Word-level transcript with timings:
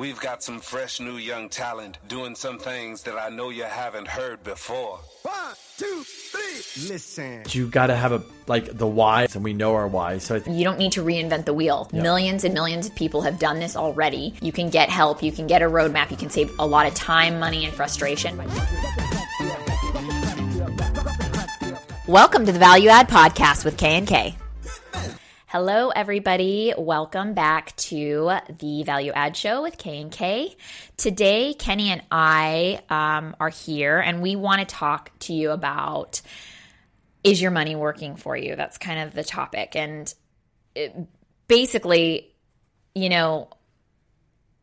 We've 0.00 0.18
got 0.18 0.42
some 0.42 0.60
fresh 0.60 0.98
new 0.98 1.18
young 1.18 1.50
talent 1.50 1.98
doing 2.08 2.34
some 2.34 2.58
things 2.58 3.02
that 3.02 3.18
I 3.18 3.28
know 3.28 3.50
you 3.50 3.64
haven't 3.64 4.08
heard 4.08 4.42
before. 4.42 4.98
One, 5.20 5.54
two, 5.76 6.02
three. 6.06 6.88
Listen. 6.88 7.42
You 7.50 7.66
got 7.66 7.88
to 7.88 7.94
have 7.94 8.12
a 8.12 8.22
like 8.46 8.78
the 8.78 8.86
why, 8.86 9.26
and 9.34 9.44
we 9.44 9.52
know 9.52 9.74
our 9.74 9.86
why. 9.86 10.16
So 10.16 10.36
I 10.36 10.40
think 10.40 10.56
You 10.56 10.64
don't 10.64 10.78
need 10.78 10.92
to 10.92 11.02
reinvent 11.02 11.44
the 11.44 11.52
wheel. 11.52 11.86
Millions 11.92 12.44
and 12.44 12.54
millions 12.54 12.86
of 12.86 12.94
people 12.94 13.20
have 13.20 13.38
done 13.38 13.60
this 13.60 13.76
already. 13.76 14.32
You 14.40 14.52
can 14.52 14.70
get 14.70 14.88
help, 14.88 15.22
you 15.22 15.32
can 15.32 15.46
get 15.46 15.60
a 15.60 15.66
roadmap, 15.66 16.10
you 16.10 16.16
can 16.16 16.30
save 16.30 16.50
a 16.58 16.66
lot 16.66 16.86
of 16.86 16.94
time, 16.94 17.38
money, 17.38 17.66
and 17.66 17.74
frustration. 17.74 18.38
Welcome 22.08 22.46
to 22.46 22.52
the 22.52 22.58
Value 22.58 22.88
Add 22.88 23.10
Podcast 23.10 23.66
with 23.66 23.76
K 23.76 23.98
and 23.98 24.08
K. 24.08 24.34
Hello, 25.52 25.88
everybody. 25.88 26.72
Welcome 26.78 27.34
back 27.34 27.74
to 27.74 28.34
the 28.60 28.84
Value 28.84 29.10
Add 29.10 29.36
Show 29.36 29.62
with 29.62 29.78
K 29.78 30.00
and 30.00 30.12
K. 30.12 30.56
Today, 30.96 31.54
Kenny 31.54 31.90
and 31.90 32.04
I 32.08 32.80
um, 32.88 33.34
are 33.40 33.48
here, 33.48 33.98
and 33.98 34.22
we 34.22 34.36
want 34.36 34.60
to 34.60 34.64
talk 34.64 35.10
to 35.22 35.32
you 35.32 35.50
about 35.50 36.22
is 37.24 37.42
your 37.42 37.50
money 37.50 37.74
working 37.74 38.14
for 38.14 38.36
you? 38.36 38.54
That's 38.54 38.78
kind 38.78 39.00
of 39.00 39.12
the 39.12 39.24
topic, 39.24 39.74
and 39.74 40.14
it, 40.76 40.94
basically, 41.48 42.32
you 42.94 43.08
know, 43.08 43.50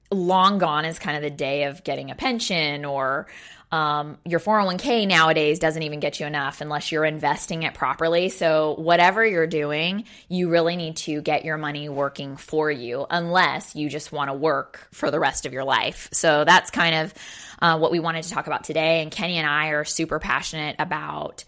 long 0.10 0.58
gone 0.58 0.86
is 0.86 1.00
kind 1.00 1.18
of 1.18 1.22
the 1.22 1.36
day 1.36 1.66
of 1.66 1.84
getting 1.84 2.12
a 2.12 2.16
pension 2.16 2.86
or 2.86 3.28
um, 3.72 4.18
your 4.24 4.40
401k 4.40 5.08
nowadays 5.08 5.60
doesn't 5.60 5.84
even 5.84 6.00
get 6.00 6.20
you 6.20 6.26
enough 6.26 6.62
unless 6.62 6.92
you're 6.92 7.04
investing 7.04 7.64
it 7.64 7.74
properly. 7.74 8.30
So, 8.30 8.76
whatever 8.78 9.26
you're 9.26 9.48
doing, 9.48 10.06
you 10.30 10.50
really 10.50 10.78
need 10.78 10.96
to 10.98 11.22
get 11.22 11.44
your 11.44 11.58
money 11.58 11.90
working 11.90 12.38
for 12.38 12.72
you, 12.72 13.06
unless 13.10 13.76
you 13.76 13.90
just 13.90 14.12
want 14.14 14.30
to 14.30 14.34
work 14.34 14.88
for 14.92 15.12
the 15.12 15.20
rest 15.20 15.46
of 15.46 15.52
your 15.52 15.66
life. 15.66 16.08
So, 16.14 16.46
that's 16.46 16.72
kind 16.72 16.96
of 16.96 17.14
uh, 17.62 17.78
what 17.78 17.92
we 17.92 18.00
wanted 18.00 18.24
to 18.24 18.30
talk 18.30 18.48
about 18.48 18.64
today. 18.64 19.02
And 19.02 19.12
Kenny 19.12 19.38
and 19.38 19.48
I 19.48 19.70
are 19.70 19.84
super 19.84 20.20
passionate 20.20 20.78
about 20.80 21.44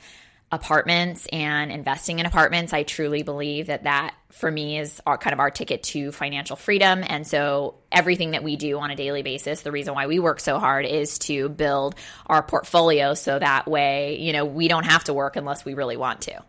apartments 0.51 1.27
and 1.31 1.71
investing 1.71 2.19
in 2.19 2.25
apartments. 2.25 2.73
I 2.73 2.83
truly 2.83 3.23
believe 3.23 3.67
that 3.67 3.83
that 3.83 4.15
for 4.31 4.49
me 4.49 4.79
is 4.79 4.99
our 5.05 5.17
kind 5.17 5.33
of 5.33 5.39
our 5.39 5.51
ticket 5.51 5.83
to 5.83 6.11
financial 6.11 6.55
freedom. 6.55 7.03
And 7.05 7.25
so 7.25 7.75
everything 7.91 8.31
that 8.31 8.43
we 8.43 8.55
do 8.55 8.79
on 8.79 8.89
a 8.89 8.95
daily 8.95 9.21
basis, 9.21 9.61
the 9.61 9.71
reason 9.71 9.93
why 9.93 10.07
we 10.07 10.19
work 10.19 10.39
so 10.39 10.59
hard 10.59 10.85
is 10.85 11.19
to 11.19 11.49
build 11.49 11.95
our 12.25 12.41
portfolio 12.41 13.13
so 13.13 13.37
that 13.37 13.67
way, 13.67 14.17
you 14.19 14.33
know, 14.33 14.45
we 14.45 14.67
don't 14.67 14.85
have 14.85 15.03
to 15.05 15.13
work 15.13 15.35
unless 15.35 15.65
we 15.65 15.73
really 15.75 15.97
want 15.97 16.21
to. 16.21 16.43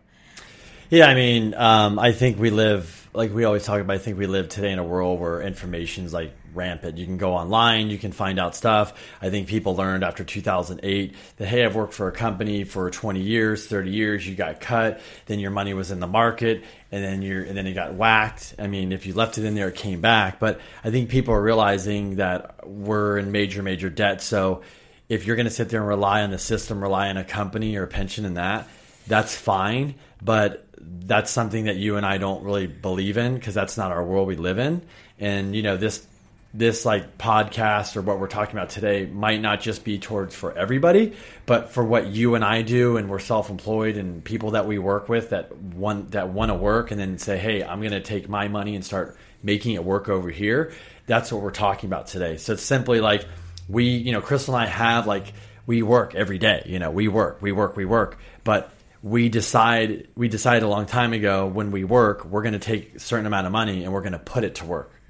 Yeah, 0.89 1.07
I 1.07 1.15
mean, 1.15 1.53
um, 1.53 1.99
I 1.99 2.11
think 2.11 2.37
we 2.37 2.49
live 2.49 3.09
like 3.13 3.33
we 3.33 3.45
always 3.45 3.63
talk 3.63 3.79
about. 3.79 3.93
I 3.93 3.97
think 3.97 4.17
we 4.17 4.27
live 4.27 4.49
today 4.49 4.71
in 4.71 4.79
a 4.79 4.83
world 4.83 5.19
where 5.19 5.41
information's 5.41 6.11
like 6.13 6.33
rampant. 6.53 6.97
You 6.97 7.05
can 7.05 7.17
go 7.17 7.33
online, 7.33 7.89
you 7.89 7.97
can 7.97 8.11
find 8.11 8.39
out 8.39 8.55
stuff. 8.55 8.93
I 9.21 9.29
think 9.29 9.47
people 9.47 9.75
learned 9.75 10.03
after 10.03 10.23
2008 10.23 11.15
that 11.37 11.47
hey, 11.47 11.65
I've 11.65 11.75
worked 11.75 11.93
for 11.93 12.07
a 12.07 12.11
company 12.11 12.63
for 12.63 12.89
20 12.89 13.21
years, 13.21 13.67
30 13.67 13.91
years. 13.91 14.27
You 14.27 14.35
got 14.35 14.59
cut, 14.59 15.01
then 15.25 15.39
your 15.39 15.51
money 15.51 15.73
was 15.73 15.91
in 15.91 15.99
the 15.99 16.07
market, 16.07 16.63
and 16.91 17.03
then 17.03 17.21
you're 17.21 17.43
and 17.43 17.57
then 17.57 17.67
it 17.67 17.73
got 17.73 17.93
whacked. 17.93 18.55
I 18.59 18.67
mean, 18.67 18.91
if 18.91 19.05
you 19.05 19.13
left 19.13 19.37
it 19.37 19.45
in 19.45 19.55
there, 19.55 19.69
it 19.69 19.75
came 19.75 20.01
back. 20.01 20.39
But 20.39 20.59
I 20.83 20.91
think 20.91 21.09
people 21.09 21.33
are 21.33 21.41
realizing 21.41 22.17
that 22.17 22.67
we're 22.67 23.17
in 23.17 23.31
major, 23.31 23.63
major 23.63 23.89
debt. 23.89 24.21
So 24.21 24.61
if 25.09 25.25
you're 25.25 25.35
going 25.35 25.45
to 25.45 25.51
sit 25.51 25.69
there 25.69 25.81
and 25.81 25.89
rely 25.89 26.21
on 26.21 26.31
the 26.31 26.39
system, 26.39 26.81
rely 26.81 27.09
on 27.09 27.17
a 27.17 27.23
company 27.25 27.75
or 27.75 27.83
a 27.83 27.87
pension 27.87 28.23
and 28.25 28.37
that, 28.37 28.67
that's 29.07 29.35
fine. 29.35 29.95
But 30.21 30.65
that's 30.81 31.31
something 31.31 31.65
that 31.65 31.75
you 31.75 31.97
and 31.97 32.05
I 32.05 32.17
don't 32.17 32.43
really 32.43 32.67
believe 32.67 33.17
in 33.17 33.35
because 33.35 33.53
that's 33.53 33.77
not 33.77 33.91
our 33.91 34.03
world 34.03 34.27
we 34.27 34.35
live 34.35 34.59
in. 34.59 34.81
And 35.19 35.55
you 35.55 35.63
know 35.63 35.77
this 35.77 36.05
this 36.53 36.85
like 36.85 37.17
podcast 37.17 37.95
or 37.95 38.01
what 38.01 38.19
we're 38.19 38.27
talking 38.27 38.57
about 38.57 38.69
today 38.69 39.05
might 39.05 39.41
not 39.41 39.61
just 39.61 39.85
be 39.85 39.99
towards 39.99 40.35
for 40.35 40.51
everybody, 40.57 41.13
but 41.45 41.71
for 41.71 41.83
what 41.83 42.07
you 42.07 42.35
and 42.35 42.43
I 42.43 42.61
do, 42.61 42.97
and 42.97 43.09
we're 43.09 43.19
self-employed 43.19 43.95
and 43.95 44.23
people 44.23 44.51
that 44.51 44.67
we 44.67 44.77
work 44.77 45.07
with 45.07 45.29
that 45.29 45.55
want 45.55 46.11
that 46.11 46.29
want 46.29 46.49
to 46.49 46.55
work 46.55 46.91
and 46.91 46.99
then 46.99 47.17
say, 47.17 47.37
hey, 47.37 47.63
I'm 47.63 47.79
going 47.79 47.91
to 47.91 48.01
take 48.01 48.27
my 48.27 48.49
money 48.49 48.75
and 48.75 48.83
start 48.83 49.17
making 49.41 49.73
it 49.75 49.83
work 49.83 50.09
over 50.09 50.29
here. 50.29 50.73
That's 51.05 51.31
what 51.31 51.41
we're 51.41 51.51
talking 51.51 51.89
about 51.89 52.07
today. 52.07 52.37
So 52.37 52.53
it's 52.53 52.63
simply 52.63 52.99
like 52.99 53.25
we, 53.69 53.85
you 53.85 54.11
know, 54.11 54.21
Crystal 54.21 54.55
and 54.55 54.63
I 54.63 54.67
have 54.67 55.07
like 55.07 55.33
we 55.65 55.83
work 55.83 56.15
every 56.15 56.37
day. 56.37 56.63
You 56.65 56.79
know, 56.79 56.91
we 56.91 57.07
work, 57.07 57.41
we 57.41 57.53
work, 57.53 57.77
we 57.77 57.85
work, 57.85 58.17
but 58.43 58.71
we 59.03 59.29
decide 59.29 60.09
we 60.15 60.27
decided 60.27 60.63
a 60.63 60.67
long 60.67 60.85
time 60.85 61.13
ago 61.13 61.47
when 61.47 61.71
we 61.71 61.83
work 61.83 62.23
we're 62.25 62.43
going 62.43 62.53
to 62.53 62.59
take 62.59 62.93
a 62.95 62.99
certain 62.99 63.25
amount 63.25 63.47
of 63.47 63.51
money 63.51 63.83
and 63.83 63.91
we're 63.91 64.01
going 64.01 64.11
to 64.11 64.19
put 64.19 64.43
it 64.43 64.53
to 64.53 64.65
work 64.65 65.00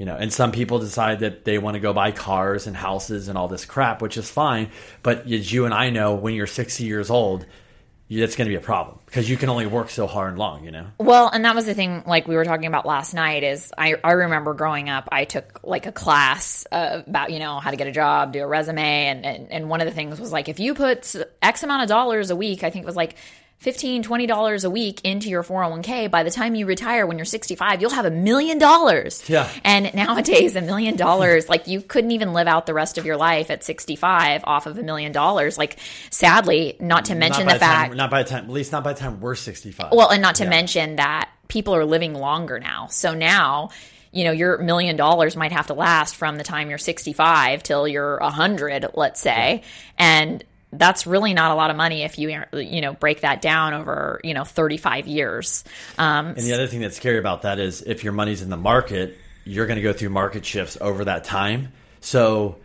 you 0.00 0.06
know 0.06 0.16
and 0.16 0.32
some 0.32 0.50
people 0.50 0.78
decide 0.78 1.20
that 1.20 1.44
they 1.44 1.58
want 1.58 1.74
to 1.74 1.78
go 1.78 1.92
buy 1.92 2.10
cars 2.10 2.66
and 2.66 2.74
houses 2.74 3.28
and 3.28 3.36
all 3.36 3.48
this 3.48 3.66
crap 3.66 4.00
which 4.00 4.16
is 4.16 4.28
fine 4.30 4.70
but 5.02 5.30
as 5.30 5.52
you 5.52 5.66
and 5.66 5.74
i 5.74 5.90
know 5.90 6.14
when 6.14 6.32
you're 6.32 6.46
60 6.46 6.84
years 6.84 7.10
old 7.10 7.44
that's 8.08 8.34
going 8.34 8.46
to 8.46 8.50
be 8.50 8.56
a 8.56 8.60
problem 8.60 8.98
because 9.06 9.28
you 9.28 9.36
can 9.36 9.50
only 9.50 9.66
work 9.66 9.90
so 9.90 10.06
hard 10.06 10.30
and 10.30 10.38
long 10.38 10.64
you 10.64 10.70
know 10.70 10.86
Well, 10.98 11.28
and 11.28 11.44
that 11.44 11.54
was 11.54 11.64
the 11.64 11.74
thing, 11.74 12.02
like 12.06 12.26
we 12.26 12.34
were 12.34 12.44
talking 12.44 12.66
about 12.66 12.84
last 12.84 13.14
night. 13.14 13.44
Is 13.44 13.72
I, 13.78 13.94
I 14.02 14.12
remember 14.12 14.52
growing 14.52 14.88
up, 14.88 15.08
I 15.12 15.26
took 15.26 15.60
like 15.62 15.86
a 15.86 15.92
class 15.92 16.66
uh, 16.72 17.02
about 17.06 17.30
you 17.30 17.38
know 17.38 17.60
how 17.60 17.70
to 17.70 17.76
get 17.76 17.86
a 17.86 17.92
job, 17.92 18.32
do 18.32 18.40
a 18.40 18.46
resume, 18.48 19.06
and, 19.06 19.24
and 19.24 19.52
and 19.52 19.68
one 19.68 19.80
of 19.80 19.86
the 19.86 19.92
things 19.92 20.18
was 20.18 20.32
like 20.32 20.48
if 20.48 20.58
you 20.58 20.74
put 20.74 21.14
X 21.40 21.62
amount 21.62 21.82
of 21.82 21.88
dollars 21.88 22.30
a 22.30 22.36
week, 22.36 22.64
I 22.64 22.70
think 22.70 22.82
it 22.82 22.86
was 22.86 22.96
like. 22.96 23.14
15 23.60 24.02
20 24.02 24.26
dollars 24.26 24.64
a 24.64 24.70
week 24.70 25.02
into 25.04 25.28
your 25.28 25.42
401k 25.44 26.10
by 26.10 26.22
the 26.22 26.30
time 26.30 26.54
you 26.54 26.64
retire 26.66 27.06
when 27.06 27.18
you're 27.18 27.24
65 27.26 27.80
you'll 27.82 27.90
have 27.90 28.06
a 28.06 28.10
million 28.10 28.56
dollars 28.58 29.22
Yeah. 29.28 29.50
and 29.64 29.92
nowadays 29.94 30.56
a 30.56 30.62
million 30.62 30.96
dollars 30.96 31.46
like 31.48 31.66
you 31.66 31.82
couldn't 31.82 32.10
even 32.12 32.32
live 32.32 32.46
out 32.46 32.64
the 32.64 32.72
rest 32.72 32.96
of 32.96 33.04
your 33.04 33.18
life 33.18 33.50
at 33.50 33.62
65 33.62 34.44
off 34.44 34.66
of 34.66 34.78
a 34.78 34.82
million 34.82 35.12
dollars 35.12 35.58
like 35.58 35.76
sadly 36.08 36.76
not 36.80 37.04
to 37.06 37.14
mention 37.14 37.44
not 37.46 37.52
the 37.54 37.58
fact 37.60 37.88
time, 37.90 37.96
not 37.98 38.10
by 38.10 38.22
the 38.22 38.28
time 38.30 38.44
at 38.44 38.50
least 38.50 38.72
not 38.72 38.82
by 38.82 38.94
the 38.94 38.98
time 38.98 39.20
we're 39.20 39.34
65 39.34 39.92
well, 39.92 40.08
and 40.10 40.22
not 40.22 40.36
to 40.36 40.44
Yeah. 40.44 40.50
mention 40.50 40.96
that 40.96 41.28
people 41.48 41.74
are 41.74 41.84
living 41.84 42.14
longer 42.14 42.58
now. 42.60 42.86
So 42.86 43.12
now, 43.12 43.70
you 44.12 44.24
know, 44.24 44.30
your 44.30 44.58
million 44.58 44.96
dollars 44.96 45.36
might 45.36 45.52
have 45.52 45.66
to 45.66 45.74
last 45.74 46.14
from 46.16 46.36
the 46.36 46.44
time 46.44 46.68
you're 46.70 46.78
65 46.78 47.62
till 47.62 47.86
you're 47.88 48.18
100, 48.20 48.86
let's 48.94 49.20
say. 49.20 49.62
And 49.98 50.42
that's 50.72 51.06
really 51.06 51.34
not 51.34 51.50
a 51.50 51.54
lot 51.54 51.70
of 51.70 51.76
money 51.76 52.02
if 52.02 52.18
you 52.18 52.44
you 52.52 52.80
know 52.80 52.92
break 52.92 53.22
that 53.22 53.42
down 53.42 53.74
over 53.74 54.20
you 54.22 54.34
know 54.34 54.44
35 54.44 55.06
years 55.06 55.64
um, 55.98 56.28
And 56.28 56.38
the 56.38 56.54
other 56.54 56.66
thing 56.66 56.80
that's 56.80 56.96
scary 56.96 57.18
about 57.18 57.42
that 57.42 57.58
is 57.58 57.82
if 57.82 58.04
your 58.04 58.12
money's 58.12 58.42
in 58.42 58.50
the 58.50 58.56
market, 58.56 59.18
you're 59.44 59.66
going 59.66 59.76
to 59.76 59.82
go 59.82 59.92
through 59.92 60.10
market 60.10 60.44
shifts 60.44 60.76
over 60.80 61.04
that 61.04 61.24
time. 61.24 61.72
So 62.00 62.56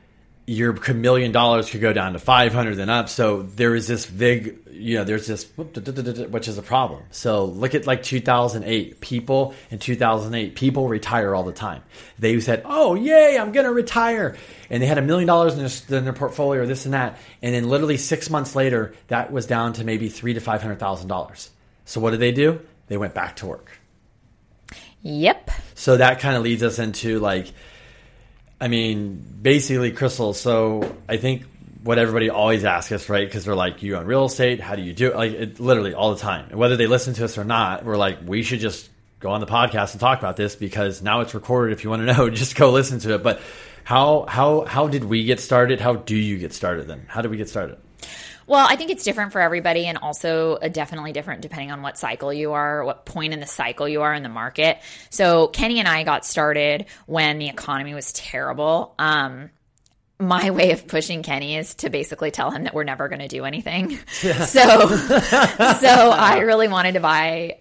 your 0.48 0.74
million 0.94 1.32
dollars 1.32 1.70
could 1.70 1.82
go 1.82 1.92
down 1.92 2.14
to 2.14 2.20
500 2.20 2.78
and 2.78 2.92
up. 2.92 3.10
So 3.10 3.42
there 3.42 3.74
is 3.74 3.88
this 3.88 4.06
big, 4.06 4.60
you 4.70 4.98
know, 4.98 5.04
there's 5.04 5.26
this, 5.26 5.46
which 5.58 6.48
is 6.48 6.58
a 6.60 6.62
problem. 6.62 7.04
So 7.10 7.46
look 7.46 7.74
at 7.74 7.88
like 7.88 8.04
2008. 8.04 9.02
People 9.02 9.56
in 9.72 9.80
2008, 9.80 10.56
people 10.56 10.88
retire 10.88 11.34
all 11.34 11.44
the 11.44 11.52
time. 11.52 11.82
They 12.20 12.40
said, 12.40 12.62
oh, 12.66 12.94
yay, 12.94 13.40
I'm 13.40 13.54
going 13.54 13.66
to 13.66 13.74
retire. 13.74 14.36
And 14.70 14.84
they 14.84 14.88
had 14.88 15.00
a 15.00 15.02
million 15.02 15.28
dollars 15.28 15.54
in 15.54 15.60
their, 15.60 16.00
in 16.00 16.04
their 16.04 16.14
portfolio 16.14 16.62
or 16.62 16.68
this 16.68 16.86
and 16.86 16.94
that. 16.94 17.18
And 17.42 17.56
then 17.56 17.68
literally 17.68 17.98
six 17.98 18.30
months 18.30 18.56
later, 18.56 18.94
that 19.08 19.32
was 19.32 19.48
down 19.48 19.74
to 19.74 19.84
maybe 19.84 20.10
three 20.10 20.36
to 20.36 20.42
$500,000. 20.42 21.50
So 21.86 22.00
what 22.00 22.12
did 22.12 22.20
they 22.20 22.32
do? 22.32 22.62
They 22.88 22.98
went 22.98 23.16
back 23.16 23.38
to 23.38 23.48
work. 23.48 23.80
yep 25.02 25.50
So 25.74 25.98
that 25.98 26.20
kind 26.20 26.36
of 26.38 26.44
leads 26.44 26.62
us 26.62 26.78
into 26.78 27.20
like, 27.20 27.52
I 28.66 28.68
mean, 28.68 29.24
basically, 29.44 29.92
Crystal. 29.92 30.34
So 30.34 30.98
I 31.08 31.18
think 31.18 31.44
what 31.84 32.00
everybody 32.00 32.32
always 32.32 32.66
asks 32.66 32.92
us, 32.92 33.10
right? 33.10 33.28
Because 33.28 33.46
they're 33.46 33.54
like, 33.54 33.84
you 33.84 33.96
own 33.96 34.08
real 34.08 34.26
estate. 34.26 34.60
How 34.60 34.76
do 34.76 34.82
you 34.82 34.92
do 34.92 35.12
it? 35.12 35.16
Like, 35.16 35.34
it, 35.34 35.60
literally 35.60 35.94
all 35.94 36.16
the 36.16 36.20
time. 36.20 36.50
Whether 36.50 36.76
they 36.76 36.88
listen 36.88 37.14
to 37.14 37.26
us 37.26 37.38
or 37.38 37.44
not, 37.44 37.86
we're 37.86 37.96
like, 37.96 38.18
we 38.26 38.42
should 38.42 38.62
just 38.62 38.90
go 39.20 39.30
on 39.30 39.40
the 39.40 39.46
podcast 39.46 39.92
and 39.92 40.00
talk 40.00 40.18
about 40.18 40.36
this 40.36 40.56
because 40.56 41.04
now 41.04 41.22
it's 41.22 41.36
recorded. 41.36 41.74
If 41.74 41.84
you 41.84 41.92
want 41.92 42.08
to 42.08 42.12
know, 42.12 42.28
just 42.32 42.56
go 42.56 42.72
listen 42.72 42.98
to 43.02 43.14
it. 43.14 43.22
But 43.22 43.40
how 43.84 44.26
how 44.28 44.66
how 44.66 44.88
did 44.88 45.04
we 45.04 45.26
get 45.26 45.40
started? 45.40 45.80
How 45.80 45.94
do 45.94 46.16
you 46.16 46.40
get 46.40 46.52
started 46.52 46.88
then? 46.88 47.06
How 47.08 47.22
did 47.22 47.30
we 47.30 47.38
get 47.38 47.50
started? 47.50 47.78
Well, 48.48 48.66
I 48.68 48.76
think 48.76 48.92
it's 48.92 49.04
different 49.04 49.32
for 49.32 49.42
everybody 49.42 49.86
and 49.86 49.98
also 49.98 50.56
uh, 50.56 50.68
definitely 50.68 51.14
different 51.14 51.42
depending 51.42 51.72
on 51.72 51.82
what 51.82 51.98
cycle 51.98 52.32
you 52.32 52.54
are, 52.54 52.84
what 52.84 53.06
point 53.06 53.34
in 53.34 53.40
the 53.40 53.48
cycle 53.48 53.88
you 53.88 54.04
are 54.04 54.14
in 54.14 54.24
the 54.24 54.30
market. 54.30 54.80
So, 55.10 55.48
Kenny 55.48 55.80
and 55.80 55.88
I 55.88 56.04
got 56.04 56.26
started 56.26 56.86
when 57.06 57.40
the 57.40 57.48
economy 57.48 57.94
was 57.94 58.14
terrible. 58.14 58.94
Um, 59.00 59.50
my 60.20 60.52
way 60.52 60.72
of 60.72 60.88
pushing 60.88 61.24
Kenny 61.24 61.58
is 61.58 61.76
to 61.76 61.90
basically 61.90 62.32
tell 62.32 62.52
him 62.52 62.64
that 62.64 62.74
we're 62.74 62.86
never 62.86 63.10
going 63.10 63.20
to 63.20 63.28
do 63.28 63.46
anything. 63.46 64.00
So, 64.16 64.96
so 64.96 65.90
I 66.10 66.40
really 66.40 66.68
wanted 66.68 66.94
to 66.94 67.00
buy 67.00 67.60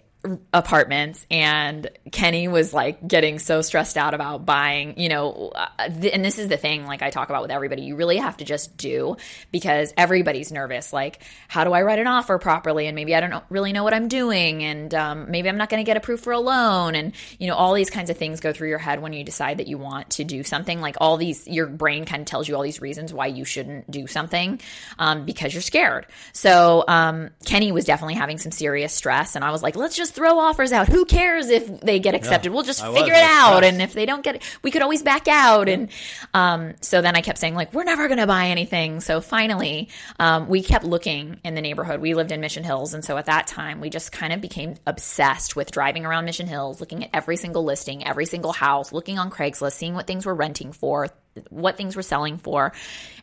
apartments 0.52 1.26
and 1.30 1.90
Kenny 2.10 2.48
was 2.48 2.72
like 2.72 3.06
getting 3.06 3.38
so 3.38 3.60
stressed 3.60 3.96
out 3.98 4.14
about 4.14 4.46
buying, 4.46 4.98
you 4.98 5.08
know, 5.08 5.52
uh, 5.54 5.68
and 5.78 6.24
this 6.24 6.38
is 6.38 6.48
the 6.48 6.56
thing 6.56 6.86
like 6.86 7.02
I 7.02 7.10
talk 7.10 7.28
about 7.28 7.42
with 7.42 7.50
everybody, 7.50 7.82
you 7.82 7.96
really 7.96 8.16
have 8.16 8.38
to 8.38 8.44
just 8.44 8.76
do 8.76 9.16
because 9.52 9.92
everybody's 9.96 10.50
nervous 10.50 10.92
like 10.92 11.22
how 11.48 11.64
do 11.64 11.72
I 11.72 11.82
write 11.82 11.98
an 11.98 12.06
offer 12.06 12.38
properly 12.38 12.86
and 12.86 12.94
maybe 12.94 13.14
I 13.14 13.20
don't 13.20 13.44
really 13.50 13.72
know 13.72 13.84
what 13.84 13.92
I'm 13.92 14.08
doing 14.08 14.64
and 14.64 14.94
um, 14.94 15.30
maybe 15.30 15.48
I'm 15.48 15.58
not 15.58 15.68
going 15.68 15.84
to 15.84 15.86
get 15.86 15.96
approved 15.96 16.24
for 16.24 16.32
a 16.32 16.40
loan 16.40 16.94
and 16.94 17.12
you 17.38 17.46
know 17.46 17.54
all 17.54 17.74
these 17.74 17.90
kinds 17.90 18.08
of 18.08 18.16
things 18.16 18.40
go 18.40 18.52
through 18.52 18.68
your 18.68 18.78
head 18.78 19.02
when 19.02 19.12
you 19.12 19.24
decide 19.24 19.58
that 19.58 19.66
you 19.66 19.76
want 19.76 20.10
to 20.10 20.24
do 20.24 20.42
something 20.42 20.80
like 20.80 20.96
all 21.00 21.18
these 21.18 21.46
your 21.46 21.66
brain 21.66 22.06
kind 22.06 22.20
of 22.22 22.26
tells 22.26 22.48
you 22.48 22.56
all 22.56 22.62
these 22.62 22.80
reasons 22.80 23.12
why 23.12 23.26
you 23.26 23.44
shouldn't 23.44 23.90
do 23.90 24.06
something 24.06 24.60
um, 24.98 25.26
because 25.26 25.52
you're 25.52 25.62
scared. 25.62 26.06
So 26.32 26.84
um, 26.88 27.30
Kenny 27.44 27.72
was 27.72 27.84
definitely 27.84 28.14
having 28.14 28.38
some 28.38 28.52
serious 28.52 28.94
stress 28.94 29.36
and 29.36 29.44
I 29.44 29.50
was 29.50 29.62
like 29.62 29.76
let's 29.76 29.96
just 29.96 30.13
throw 30.14 30.38
offers 30.38 30.72
out. 30.72 30.88
Who 30.88 31.04
cares 31.04 31.48
if 31.48 31.80
they 31.80 31.98
get 31.98 32.14
accepted? 32.14 32.50
Yeah, 32.50 32.54
we'll 32.54 32.62
just 32.62 32.82
I 32.82 32.88
was. 32.88 32.98
figure 32.98 33.14
it 33.14 33.22
out. 33.22 33.64
And 33.64 33.82
if 33.82 33.92
they 33.92 34.06
don't 34.06 34.22
get 34.22 34.36
it, 34.36 34.42
we 34.62 34.70
could 34.70 34.80
always 34.80 35.02
back 35.02 35.26
out. 35.26 35.68
And 35.68 35.90
um, 36.32 36.74
so 36.80 37.02
then 37.02 37.16
I 37.16 37.20
kept 37.20 37.38
saying, 37.38 37.54
like, 37.54 37.74
we're 37.74 37.84
never 37.84 38.06
going 38.06 38.20
to 38.20 38.26
buy 38.26 38.46
anything. 38.46 39.00
So 39.00 39.20
finally, 39.20 39.88
um, 40.20 40.48
we 40.48 40.62
kept 40.62 40.84
looking 40.84 41.40
in 41.44 41.54
the 41.54 41.60
neighborhood. 41.60 42.00
We 42.00 42.14
lived 42.14 42.30
in 42.30 42.40
Mission 42.40 42.62
Hills. 42.62 42.94
And 42.94 43.04
so 43.04 43.16
at 43.16 43.26
that 43.26 43.48
time, 43.48 43.80
we 43.80 43.90
just 43.90 44.12
kind 44.12 44.32
of 44.32 44.40
became 44.40 44.76
obsessed 44.86 45.56
with 45.56 45.72
driving 45.72 46.06
around 46.06 46.24
Mission 46.24 46.46
Hills, 46.46 46.80
looking 46.80 47.04
at 47.04 47.10
every 47.12 47.36
single 47.36 47.64
listing, 47.64 48.06
every 48.06 48.26
single 48.26 48.52
house, 48.52 48.92
looking 48.92 49.18
on 49.18 49.30
Craigslist, 49.30 49.72
seeing 49.72 49.94
what 49.94 50.06
things 50.06 50.24
were 50.24 50.34
renting 50.34 50.72
for, 50.72 51.08
what 51.50 51.76
things 51.76 51.96
were 51.96 52.02
selling 52.02 52.38
for. 52.38 52.72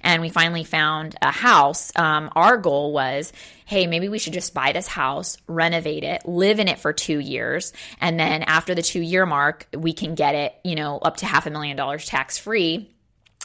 And 0.02 0.22
we 0.22 0.30
finally 0.30 0.64
found 0.64 1.16
a 1.22 1.32
house. 1.32 1.92
Um, 1.96 2.32
our 2.36 2.58
goal 2.58 2.92
was, 2.94 3.32
hey, 3.66 3.88
maybe 3.88 4.10
we 4.10 4.20
should 4.20 4.34
just 4.34 4.54
buy 4.54 4.72
this 4.72 4.88
house, 4.88 5.38
renovate 5.48 6.04
it, 6.04 6.26
live 6.28 6.60
in 6.60 6.68
it 6.68 6.80
for 6.80 6.94
two 6.94 7.20
years. 7.20 7.74
And 8.00 8.20
then 8.20 8.44
after 8.44 8.76
the 8.76 8.82
two 8.82 9.02
year 9.02 9.26
mark, 9.26 9.68
we 9.76 9.94
can 9.94 10.16
get 10.16 10.36
it, 10.36 10.56
you 10.64 10.76
know, 10.76 10.98
up 10.98 11.18
to 11.18 11.26
half 11.26 11.46
a 11.46 11.50
million 11.50 11.78
dollars 11.78 12.06
tax 12.06 12.38
free 12.38 12.90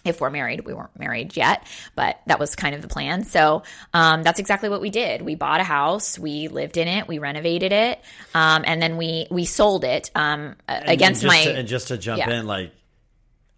if 0.04 0.20
we're 0.20 0.30
married. 0.30 0.64
We 0.64 0.72
weren't 0.72 0.96
married 0.98 1.36
yet, 1.36 1.66
but 1.94 2.20
that 2.26 2.38
was 2.38 2.54
kind 2.54 2.74
of 2.74 2.82
the 2.82 2.88
plan. 2.88 3.24
So 3.24 3.64
um, 3.92 4.22
that's 4.22 4.38
exactly 4.38 4.68
what 4.68 4.80
we 4.80 4.90
did. 4.90 5.22
We 5.22 5.34
bought 5.34 5.60
a 5.60 5.64
house, 5.64 6.18
we 6.18 6.48
lived 6.48 6.76
in 6.76 6.86
it, 6.86 7.08
we 7.08 7.18
renovated 7.18 7.72
it, 7.72 8.00
um, 8.32 8.64
and 8.66 8.80
then 8.80 8.96
we 8.96 9.26
we 9.30 9.44
sold 9.44 9.84
it 9.84 10.10
um, 10.14 10.54
against 10.68 11.22
and 11.22 11.28
my. 11.28 11.44
to, 11.44 11.56
and 11.56 11.68
just 11.68 11.88
to 11.88 11.98
jump 11.98 12.18
Yeah. 12.20 12.30
in, 12.38 12.46
like 12.46 12.72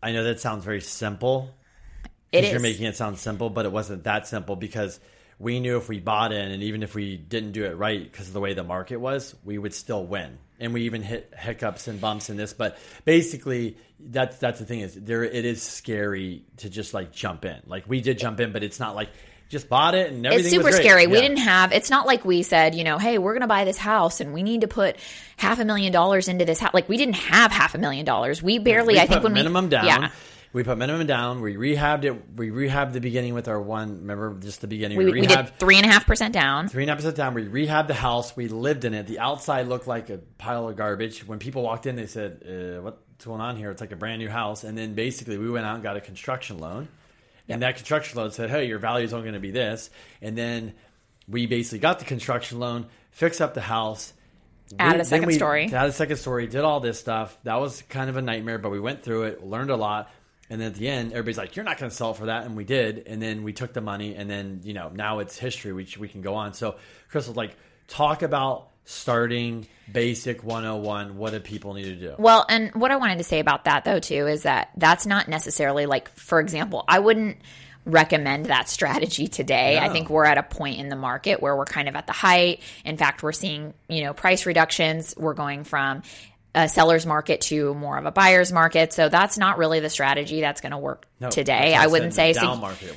I 0.02 0.12
know 0.12 0.24
that 0.24 0.40
sounds 0.40 0.64
very 0.64 0.80
simple. 0.80 1.54
It 2.30 2.42
'cause 2.42 2.50
You're 2.50 2.60
making 2.60 2.86
it 2.86 2.96
sound 2.96 3.18
simple, 3.18 3.50
but 3.50 3.64
it 3.64 3.72
wasn't 3.72 4.04
that 4.04 4.26
simple 4.26 4.54
because 4.54 5.00
we 5.38 5.60
knew 5.60 5.76
if 5.76 5.88
we 5.88 6.00
bought 6.00 6.32
in, 6.32 6.50
and 6.50 6.62
even 6.62 6.82
if 6.82 6.94
we 6.94 7.16
didn't 7.16 7.52
do 7.52 7.64
it 7.64 7.76
right 7.76 8.02
because 8.02 8.28
of 8.28 8.34
the 8.34 8.40
way 8.40 8.54
the 8.54 8.64
market 8.64 8.96
was, 8.96 9.34
we 9.44 9.56
would 9.56 9.72
still 9.72 10.04
win. 10.04 10.38
And 10.60 10.74
we 10.74 10.82
even 10.82 11.02
hit 11.02 11.32
hiccups 11.38 11.86
and 11.86 12.00
bumps 12.00 12.30
in 12.30 12.36
this, 12.36 12.52
but 12.52 12.78
basically, 13.04 13.76
that's 14.00 14.38
that's 14.38 14.58
the 14.58 14.64
thing 14.64 14.80
is 14.80 14.94
there. 14.94 15.22
It 15.22 15.44
is 15.44 15.62
scary 15.62 16.42
to 16.58 16.68
just 16.68 16.92
like 16.94 17.12
jump 17.12 17.44
in. 17.44 17.60
Like 17.66 17.84
we 17.88 18.00
did 18.00 18.18
jump 18.18 18.40
in, 18.40 18.52
but 18.52 18.64
it's 18.64 18.80
not 18.80 18.96
like 18.96 19.10
just 19.48 19.68
bought 19.68 19.94
it 19.94 20.12
and 20.12 20.26
everything. 20.26 20.46
it's 20.46 20.54
super 20.54 20.72
scary. 20.72 21.06
We 21.06 21.20
didn't 21.20 21.38
have. 21.38 21.72
It's 21.72 21.90
not 21.90 22.06
like 22.06 22.24
we 22.24 22.42
said, 22.42 22.74
you 22.74 22.84
know, 22.84 22.98
hey, 22.98 23.18
we're 23.18 23.32
going 23.32 23.42
to 23.42 23.46
buy 23.46 23.64
this 23.64 23.78
house 23.78 24.20
and 24.20 24.34
we 24.34 24.42
need 24.42 24.60
to 24.60 24.68
put 24.68 24.96
half 25.36 25.58
a 25.58 25.64
million 25.64 25.92
dollars 25.92 26.28
into 26.28 26.44
this 26.44 26.60
house. 26.60 26.74
Like 26.74 26.88
we 26.88 26.96
didn't 26.96 27.16
have 27.16 27.50
half 27.50 27.74
a 27.74 27.78
million 27.78 28.04
dollars. 28.04 28.42
We 28.42 28.58
barely. 28.58 28.94
we 28.94 29.00
I 29.00 29.06
think 29.06 29.22
when 29.22 29.32
minimum 29.32 29.66
we 29.66 29.70
down. 29.70 29.86
yeah. 29.86 30.10
We 30.50 30.64
put 30.64 30.78
minimum 30.78 31.06
down. 31.06 31.42
We 31.42 31.56
rehabbed 31.56 32.04
it. 32.04 32.36
We 32.36 32.48
rehabbed 32.50 32.94
the 32.94 33.00
beginning 33.00 33.34
with 33.34 33.48
our 33.48 33.60
one. 33.60 34.00
Remember, 34.00 34.34
just 34.40 34.62
the 34.62 34.66
beginning. 34.66 34.96
We, 34.96 35.04
we 35.04 35.20
rehabbed 35.22 35.46
did 35.46 35.58
three 35.58 35.76
and 35.76 35.84
a 35.84 35.88
half 35.90 36.06
percent 36.06 36.32
down. 36.32 36.68
three 36.68 36.84
and 36.84 36.90
a 36.90 36.92
half 36.92 36.98
percent 36.98 37.16
down. 37.16 37.34
We 37.34 37.44
rehabbed 37.44 37.86
the 37.86 37.94
house. 37.94 38.34
We 38.34 38.48
lived 38.48 38.86
in 38.86 38.94
it. 38.94 39.06
The 39.06 39.18
outside 39.18 39.66
looked 39.68 39.86
like 39.86 40.08
a 40.08 40.18
pile 40.38 40.66
of 40.68 40.76
garbage. 40.76 41.26
When 41.26 41.38
people 41.38 41.62
walked 41.62 41.84
in, 41.84 41.96
they 41.96 42.06
said, 42.06 42.42
uh, 42.46 42.80
"What's 42.80 43.26
going 43.26 43.42
on 43.42 43.56
here?" 43.56 43.70
It's 43.70 43.82
like 43.82 43.92
a 43.92 43.96
brand 43.96 44.20
new 44.20 44.30
house. 44.30 44.64
And 44.64 44.76
then 44.76 44.94
basically, 44.94 45.36
we 45.36 45.50
went 45.50 45.66
out 45.66 45.74
and 45.74 45.82
got 45.82 45.98
a 45.98 46.00
construction 46.00 46.58
loan. 46.58 46.88
And 47.48 47.62
that 47.62 47.76
construction 47.76 48.18
loan 48.18 48.30
said, 48.30 48.50
"Hey, 48.50 48.66
your 48.66 48.78
value 48.78 49.04
is 49.04 49.12
only 49.12 49.24
going 49.24 49.34
to 49.34 49.40
be 49.40 49.50
this." 49.50 49.90
And 50.20 50.36
then 50.36 50.74
we 51.26 51.46
basically 51.46 51.78
got 51.78 51.98
the 51.98 52.04
construction 52.04 52.58
loan, 52.58 52.86
fixed 53.10 53.40
up 53.40 53.54
the 53.54 53.60
house. 53.60 54.12
Added 54.78 55.00
a 55.00 55.04
second 55.04 55.26
we 55.26 55.34
story. 55.34 55.64
Added 55.72 55.90
a 55.90 55.92
second 55.92 56.16
story. 56.16 56.46
Did 56.46 56.60
all 56.60 56.80
this 56.80 56.98
stuff. 57.00 57.38
That 57.44 57.56
was 57.56 57.82
kind 57.82 58.10
of 58.10 58.16
a 58.16 58.22
nightmare, 58.22 58.58
but 58.58 58.70
we 58.70 58.80
went 58.80 59.02
through 59.02 59.24
it, 59.24 59.44
learned 59.44 59.70
a 59.70 59.76
lot. 59.76 60.10
And 60.50 60.60
then 60.60 60.68
at 60.68 60.74
the 60.74 60.88
end, 60.88 61.12
everybody's 61.12 61.38
like, 61.38 61.56
"You're 61.56 61.64
not 61.64 61.78
going 61.78 61.90
to 61.90 61.96
sell 61.96 62.14
for 62.14 62.26
that," 62.26 62.44
and 62.44 62.56
we 62.56 62.64
did. 62.64 63.04
And 63.06 63.20
then 63.20 63.42
we 63.42 63.52
took 63.52 63.72
the 63.72 63.80
money, 63.80 64.14
and 64.14 64.28
then 64.28 64.60
you 64.64 64.74
know 64.74 64.90
now 64.94 65.18
it's 65.20 65.38
history. 65.38 65.72
We 65.72 65.86
we 65.98 66.08
can 66.08 66.22
go 66.22 66.34
on. 66.34 66.54
So 66.54 66.76
Crystal, 67.08 67.34
like, 67.34 67.56
talk 67.86 68.22
about 68.22 68.68
starting 68.90 69.66
basic 69.92 70.42
101. 70.42 71.18
What 71.18 71.32
do 71.32 71.40
people 71.40 71.74
need 71.74 71.84
to 71.84 71.96
do? 71.96 72.14
Well, 72.18 72.46
and 72.48 72.74
what 72.74 72.90
I 72.90 72.96
wanted 72.96 73.18
to 73.18 73.24
say 73.24 73.38
about 73.38 73.64
that 73.64 73.84
though 73.84 74.00
too 74.00 74.26
is 74.26 74.44
that 74.44 74.70
that's 74.78 75.04
not 75.04 75.28
necessarily 75.28 75.84
like, 75.84 76.08
for 76.14 76.40
example, 76.40 76.84
I 76.88 76.98
wouldn't 76.98 77.36
recommend 77.84 78.46
that 78.46 78.68
strategy 78.70 79.28
today. 79.28 79.78
I 79.78 79.90
think 79.90 80.08
we're 80.08 80.24
at 80.24 80.38
a 80.38 80.42
point 80.42 80.78
in 80.78 80.88
the 80.88 80.96
market 80.96 81.42
where 81.42 81.54
we're 81.54 81.66
kind 81.66 81.88
of 81.88 81.96
at 81.96 82.06
the 82.06 82.14
height. 82.14 82.60
In 82.84 82.96
fact, 82.96 83.22
we're 83.22 83.32
seeing, 83.32 83.74
you 83.88 84.04
know, 84.04 84.14
price 84.14 84.46
reductions. 84.46 85.14
We're 85.18 85.34
going 85.34 85.64
from 85.64 86.02
a 86.54 86.68
seller's 86.68 87.04
market 87.04 87.42
to 87.42 87.74
more 87.74 87.98
of 87.98 88.06
a 88.06 88.10
buyer's 88.10 88.52
market. 88.52 88.92
So 88.92 89.08
that's 89.08 89.36
not 89.36 89.58
really 89.58 89.80
the 89.80 89.90
strategy 89.90 90.40
that's 90.40 90.60
going 90.62 90.72
to 90.72 90.78
work 90.78 91.06
No, 91.20 91.28
today. 91.28 91.74
I 91.74 91.84
I 91.84 91.86
wouldn't 91.88 92.14
say 92.14 92.32
so. 92.32 92.40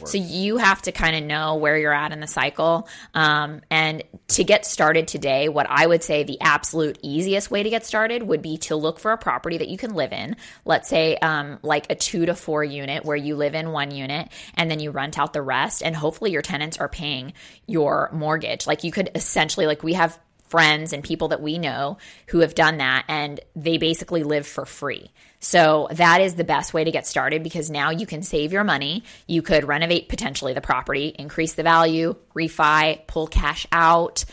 So 0.08 0.18
you 0.18 0.58
have 0.58 0.82
to 0.84 0.92
kind 0.92 1.18
of 1.18 1.24
know 1.24 1.56
where 1.56 1.78
you're 1.78 1.94
at 1.94 2.14
in 2.14 2.22
the 2.22 2.28
cycle. 2.28 2.88
Um, 3.14 3.62
and 3.70 4.04
to 4.30 4.44
get 4.46 4.66
started 4.66 5.08
today, 5.08 5.50
what 5.50 5.68
I 5.70 5.86
would 5.86 6.02
say 6.02 6.24
the 6.24 6.40
absolute 6.40 6.98
easiest 7.02 7.52
way 7.52 7.62
to 7.62 7.70
get 7.70 7.86
started 7.86 8.24
would 8.24 8.42
be 8.42 8.58
to 8.60 8.76
look 8.78 9.00
for 9.00 9.12
a 9.12 9.18
property 9.18 9.58
that 9.58 9.68
you 9.68 9.78
can 9.78 9.96
live 9.96 10.14
in. 10.14 10.38
Let's 10.64 10.88
say 10.88 11.18
um, 11.18 11.60
like 11.62 11.92
a 11.92 11.96
two 11.96 12.26
to 12.28 12.36
four 12.36 12.64
unit 12.64 13.04
where 13.04 13.18
you 13.18 13.36
live 13.36 13.54
in 13.54 13.72
one 13.72 13.92
unit 13.92 14.30
and 14.56 14.72
then 14.72 14.80
you 14.80 14.92
rent 14.92 15.20
out 15.20 15.34
the 15.34 15.42
rest. 15.42 15.84
And 15.84 15.94
hopefully 15.96 16.32
your 16.32 16.42
tenants 16.42 16.78
are 16.78 16.90
paying 16.90 17.34
your 17.68 18.10
mortgage. 18.14 18.66
Like 18.66 18.86
you 18.86 18.94
could 18.94 19.12
essentially, 19.14 19.66
like 19.66 19.84
we 19.84 19.94
have 19.94 20.18
friends 20.52 20.92
and 20.94 21.04
people 21.04 21.30
that 21.30 21.42
we 21.42 21.58
know 21.58 21.98
who 22.28 22.40
have 22.40 22.54
done 22.54 22.78
that 22.78 23.06
and 23.08 23.40
they 23.56 23.78
basically 23.78 24.24
live 24.24 24.46
for 24.46 24.66
free. 24.66 25.10
So 25.40 25.88
that 25.94 26.22
is 26.22 26.36
the 26.36 26.44
best 26.44 26.74
way 26.74 26.84
to 26.84 26.92
get 26.92 27.08
started 27.08 27.42
because 27.42 27.72
now 27.72 27.90
you 27.90 28.06
can 28.06 28.22
save 28.22 28.54
your 28.54 28.64
money. 28.64 29.04
You 29.26 29.42
could 29.42 29.64
renovate 29.64 30.10
potentially 30.10 30.54
the 30.54 30.62
property, 30.62 31.16
increase 31.18 31.54
the 31.54 31.64
value, 31.64 32.16
refi, 32.36 33.08
pull 33.08 33.26
cash 33.26 33.66
out, 33.72 34.26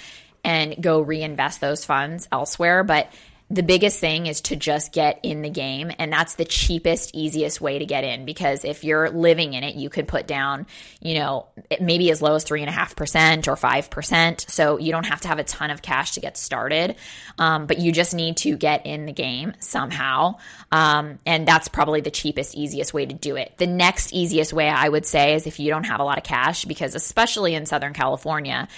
and 0.45 0.83
go 0.83 1.01
reinvest 1.01 1.61
those 1.61 1.85
funds 1.85 2.29
elsewhere. 2.31 2.85
But 2.85 3.13
the 3.51 3.63
biggest 3.63 3.99
thing 3.99 4.27
is 4.27 4.43
to 4.43 4.57
just 4.57 4.93
get 4.93 5.21
in 5.23 5.41
the 5.41 5.49
game. 5.49 5.91
And 5.99 6.13
that's 6.13 6.35
the 6.35 6.45
cheapest, 6.45 7.15
easiest 7.15 7.63
way 7.63 7.79
to 7.79 7.87
get 7.87 8.05
in 8.05 8.27
because 8.27 8.63
if 8.63 8.85
you're 8.85 9.09
living 9.09 9.55
in 9.55 9.65
it, 9.65 9.75
you 9.75 9.89
could 9.89 10.07
put 10.07 10.27
down, 10.27 10.67
you 11.01 11.15
know, 11.15 11.47
maybe 11.81 12.11
as 12.11 12.21
low 12.21 12.35
as 12.35 12.45
3.5% 12.45 13.49
or 13.49 13.57
5%. 13.57 14.51
So 14.51 14.79
you 14.79 14.93
don't 14.93 15.07
have 15.07 15.23
to 15.23 15.29
have 15.29 15.39
a 15.39 15.45
ton 15.45 15.71
of 15.71 15.81
cash 15.81 16.13
to 16.13 16.21
get 16.21 16.37
started. 16.37 16.97
Um, 17.39 17.67
but 17.67 17.79
you 17.79 17.91
just 17.91 18.15
need 18.15 18.37
to 18.39 18.55
get 18.55 18.85
in 18.85 19.07
the 19.07 19.13
game 19.13 19.55
somehow. 19.61 20.37
Um, 20.71 21.19
and 21.25 21.49
that's 21.49 21.69
probably 21.69 22.03
the 22.03 22.11
cheapest, 22.11 22.55
easiest 22.55 22.93
way 22.93 23.07
to 23.07 23.15
do 23.15 23.37
it. 23.37 23.57
The 23.57 23.67
next 23.67 24.13
easiest 24.13 24.53
way 24.53 24.69
I 24.69 24.87
would 24.87 25.07
say 25.07 25.35
is 25.35 25.47
if 25.47 25.59
you 25.59 25.71
don't 25.71 25.85
have 25.85 26.01
a 26.01 26.05
lot 26.05 26.19
of 26.19 26.25
cash, 26.25 26.67
because 26.67 26.95
especially 26.95 27.55
in 27.55 27.65
Southern 27.65 27.95
California, 27.95 28.69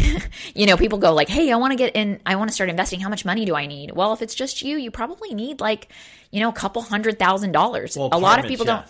you 0.54 0.66
know, 0.66 0.76
people 0.76 0.98
go 0.98 1.12
like, 1.12 1.28
"Hey, 1.28 1.50
I 1.50 1.56
want 1.56 1.72
to 1.72 1.76
get 1.76 1.94
in. 1.96 2.20
I 2.26 2.36
want 2.36 2.48
to 2.48 2.54
start 2.54 2.70
investing. 2.70 3.00
How 3.00 3.08
much 3.08 3.24
money 3.24 3.44
do 3.44 3.54
I 3.54 3.66
need?" 3.66 3.92
Well, 3.92 4.12
if 4.12 4.22
it's 4.22 4.34
just 4.34 4.62
you, 4.62 4.76
you 4.76 4.90
probably 4.90 5.34
need 5.34 5.60
like, 5.60 5.88
you 6.30 6.40
know, 6.40 6.48
a 6.48 6.52
couple 6.52 6.82
hundred 6.82 7.18
thousand 7.18 7.52
dollars. 7.52 7.96
Well, 7.96 8.10
a 8.12 8.18
lot 8.18 8.38
of 8.38 8.46
people 8.46 8.66
don't. 8.66 8.86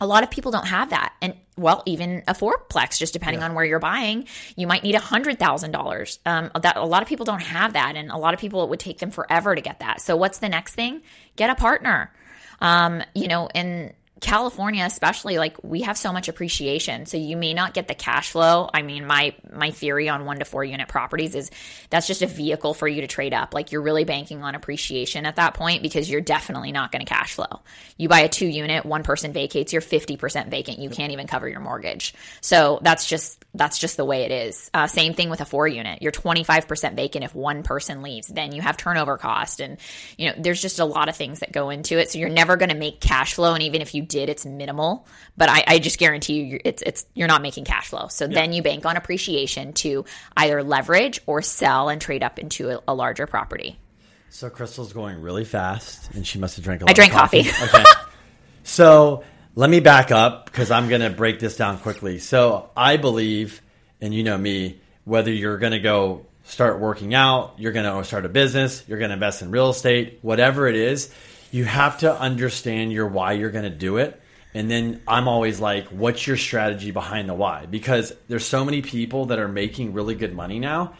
A 0.00 0.06
lot 0.06 0.24
of 0.24 0.30
people 0.30 0.50
don't 0.50 0.66
have 0.66 0.90
that, 0.90 1.14
and 1.22 1.34
well, 1.56 1.82
even 1.86 2.24
a 2.26 2.34
fourplex, 2.34 2.98
just 2.98 3.12
depending 3.12 3.42
on 3.42 3.54
where 3.54 3.64
you're 3.64 3.78
buying, 3.78 4.26
you 4.56 4.66
might 4.66 4.82
need 4.82 4.96
a 4.96 5.00
hundred 5.00 5.38
thousand 5.38 5.70
dollars. 5.70 6.18
Um, 6.26 6.50
that 6.60 6.76
a 6.76 6.84
lot 6.84 7.02
of 7.02 7.08
people 7.08 7.24
don't 7.24 7.42
have 7.42 7.74
that, 7.74 7.94
and 7.96 8.10
a 8.10 8.16
lot 8.16 8.34
of 8.34 8.40
people 8.40 8.64
it 8.64 8.70
would 8.70 8.80
take 8.80 8.98
them 8.98 9.10
forever 9.12 9.54
to 9.54 9.60
get 9.60 9.78
that. 9.78 10.00
So, 10.00 10.16
what's 10.16 10.38
the 10.38 10.48
next 10.48 10.74
thing? 10.74 11.02
Get 11.36 11.50
a 11.50 11.54
partner. 11.54 12.12
Um, 12.60 13.02
you 13.14 13.28
know, 13.28 13.48
in 13.54 13.92
California, 14.20 14.84
especially, 14.84 15.38
like 15.38 15.56
we 15.64 15.82
have 15.82 15.98
so 15.98 16.12
much 16.12 16.28
appreciation, 16.28 17.04
so 17.04 17.16
you 17.16 17.36
may 17.36 17.52
not 17.52 17.74
get 17.74 17.88
the 17.88 17.94
cash 17.94 18.30
flow. 18.30 18.70
I 18.72 18.82
mean, 18.82 19.06
my 19.06 19.34
my 19.52 19.72
theory 19.72 20.08
on 20.08 20.24
one 20.24 20.38
to 20.38 20.44
four 20.44 20.64
unit 20.64 20.88
properties 20.88 21.34
is 21.34 21.50
that's 21.90 22.06
just 22.06 22.22
a 22.22 22.26
vehicle 22.26 22.74
for 22.74 22.86
you 22.86 23.00
to 23.00 23.06
trade 23.08 23.34
up. 23.34 23.54
Like 23.54 23.72
you're 23.72 23.82
really 23.82 24.04
banking 24.04 24.42
on 24.42 24.54
appreciation 24.54 25.26
at 25.26 25.36
that 25.36 25.54
point 25.54 25.82
because 25.82 26.08
you're 26.08 26.20
definitely 26.20 26.70
not 26.70 26.92
going 26.92 27.04
to 27.04 27.12
cash 27.12 27.34
flow. 27.34 27.60
You 27.98 28.08
buy 28.08 28.20
a 28.20 28.28
two 28.28 28.46
unit, 28.46 28.86
one 28.86 29.02
person 29.02 29.32
vacates, 29.32 29.72
you're 29.72 29.82
fifty 29.82 30.16
percent 30.16 30.48
vacant. 30.48 30.78
You 30.78 30.90
can't 30.90 31.12
even 31.12 31.26
cover 31.26 31.48
your 31.48 31.60
mortgage. 31.60 32.14
So 32.40 32.78
that's 32.82 33.08
just 33.08 33.44
that's 33.52 33.78
just 33.78 33.96
the 33.96 34.04
way 34.04 34.22
it 34.22 34.30
is. 34.30 34.70
Uh, 34.72 34.86
same 34.86 35.14
thing 35.14 35.28
with 35.28 35.40
a 35.40 35.44
four 35.44 35.66
unit. 35.66 36.02
You're 36.02 36.12
twenty 36.12 36.44
five 36.44 36.68
percent 36.68 36.94
vacant 36.94 37.24
if 37.24 37.34
one 37.34 37.64
person 37.64 38.02
leaves. 38.02 38.28
Then 38.28 38.52
you 38.52 38.62
have 38.62 38.76
turnover 38.76 39.18
cost, 39.18 39.60
and 39.60 39.78
you 40.16 40.28
know 40.30 40.36
there's 40.38 40.62
just 40.62 40.78
a 40.78 40.84
lot 40.84 41.08
of 41.08 41.16
things 41.16 41.40
that 41.40 41.50
go 41.50 41.70
into 41.70 41.98
it. 41.98 42.10
So 42.10 42.18
you're 42.18 42.28
never 42.28 42.56
going 42.56 42.70
to 42.70 42.76
make 42.76 43.00
cash 43.00 43.34
flow, 43.34 43.54
and 43.54 43.62
even 43.64 43.82
if 43.82 43.94
you 43.94 44.03
did, 44.04 44.28
it's 44.28 44.46
minimal. 44.46 45.06
But 45.36 45.48
I, 45.48 45.64
I 45.66 45.78
just 45.78 45.98
guarantee 45.98 46.42
you, 46.42 46.60
it's 46.64 46.82
it's 46.82 47.06
you're 47.14 47.28
not 47.28 47.42
making 47.42 47.64
cash 47.64 47.88
flow. 47.88 48.08
So 48.08 48.26
then 48.26 48.52
you 48.52 48.62
bank 48.62 48.86
on 48.86 48.96
appreciation 48.96 49.72
to 49.74 50.04
either 50.36 50.62
leverage 50.62 51.20
or 51.26 51.42
sell 51.42 51.88
and 51.88 52.00
trade 52.00 52.22
up 52.22 52.38
into 52.38 52.70
a, 52.70 52.82
a 52.88 52.94
larger 52.94 53.26
property. 53.26 53.78
So 54.30 54.50
Crystal's 54.50 54.92
going 54.92 55.20
really 55.20 55.44
fast, 55.44 56.10
and 56.12 56.26
she 56.26 56.38
must 56.38 56.56
have 56.56 56.64
drank 56.64 56.82
a 56.82 56.84
lot. 56.84 56.90
I 56.90 56.94
drank 56.94 57.14
of 57.14 57.20
coffee. 57.20 57.44
coffee. 57.44 57.78
okay. 57.78 57.84
So 58.64 59.24
let 59.54 59.70
me 59.70 59.80
back 59.80 60.10
up 60.10 60.46
because 60.46 60.70
I'm 60.70 60.88
going 60.88 61.02
to 61.02 61.10
break 61.10 61.38
this 61.38 61.56
down 61.56 61.78
quickly. 61.78 62.18
So 62.18 62.70
I 62.76 62.96
believe, 62.96 63.62
and 64.00 64.12
you 64.12 64.24
know 64.24 64.36
me, 64.36 64.80
whether 65.04 65.30
you're 65.30 65.58
going 65.58 65.72
to 65.72 65.78
go 65.78 66.26
start 66.44 66.80
working 66.80 67.14
out, 67.14 67.54
you're 67.58 67.72
going 67.72 67.84
to 67.84 68.04
start 68.04 68.24
a 68.24 68.28
business, 68.28 68.84
you're 68.88 68.98
going 68.98 69.10
to 69.10 69.14
invest 69.14 69.42
in 69.42 69.50
real 69.50 69.70
estate, 69.70 70.18
whatever 70.22 70.66
it 70.66 70.76
is, 70.76 71.14
you 71.54 71.64
have 71.64 71.98
to 71.98 72.12
understand 72.12 72.92
your 72.92 73.06
why 73.06 73.30
you're 73.30 73.52
going 73.52 73.62
to 73.62 73.70
do 73.70 73.98
it. 73.98 74.20
And 74.54 74.68
then 74.68 75.00
I'm 75.06 75.28
always 75.28 75.60
like, 75.60 75.86
what's 75.86 76.26
your 76.26 76.36
strategy 76.36 76.90
behind 76.90 77.28
the 77.28 77.34
why? 77.34 77.66
Because 77.66 78.12
there's 78.26 78.44
so 78.44 78.64
many 78.64 78.82
people 78.82 79.26
that 79.26 79.38
are 79.38 79.46
making 79.46 79.92
really 79.92 80.16
good 80.16 80.34
money 80.34 80.58
now, 80.58 80.94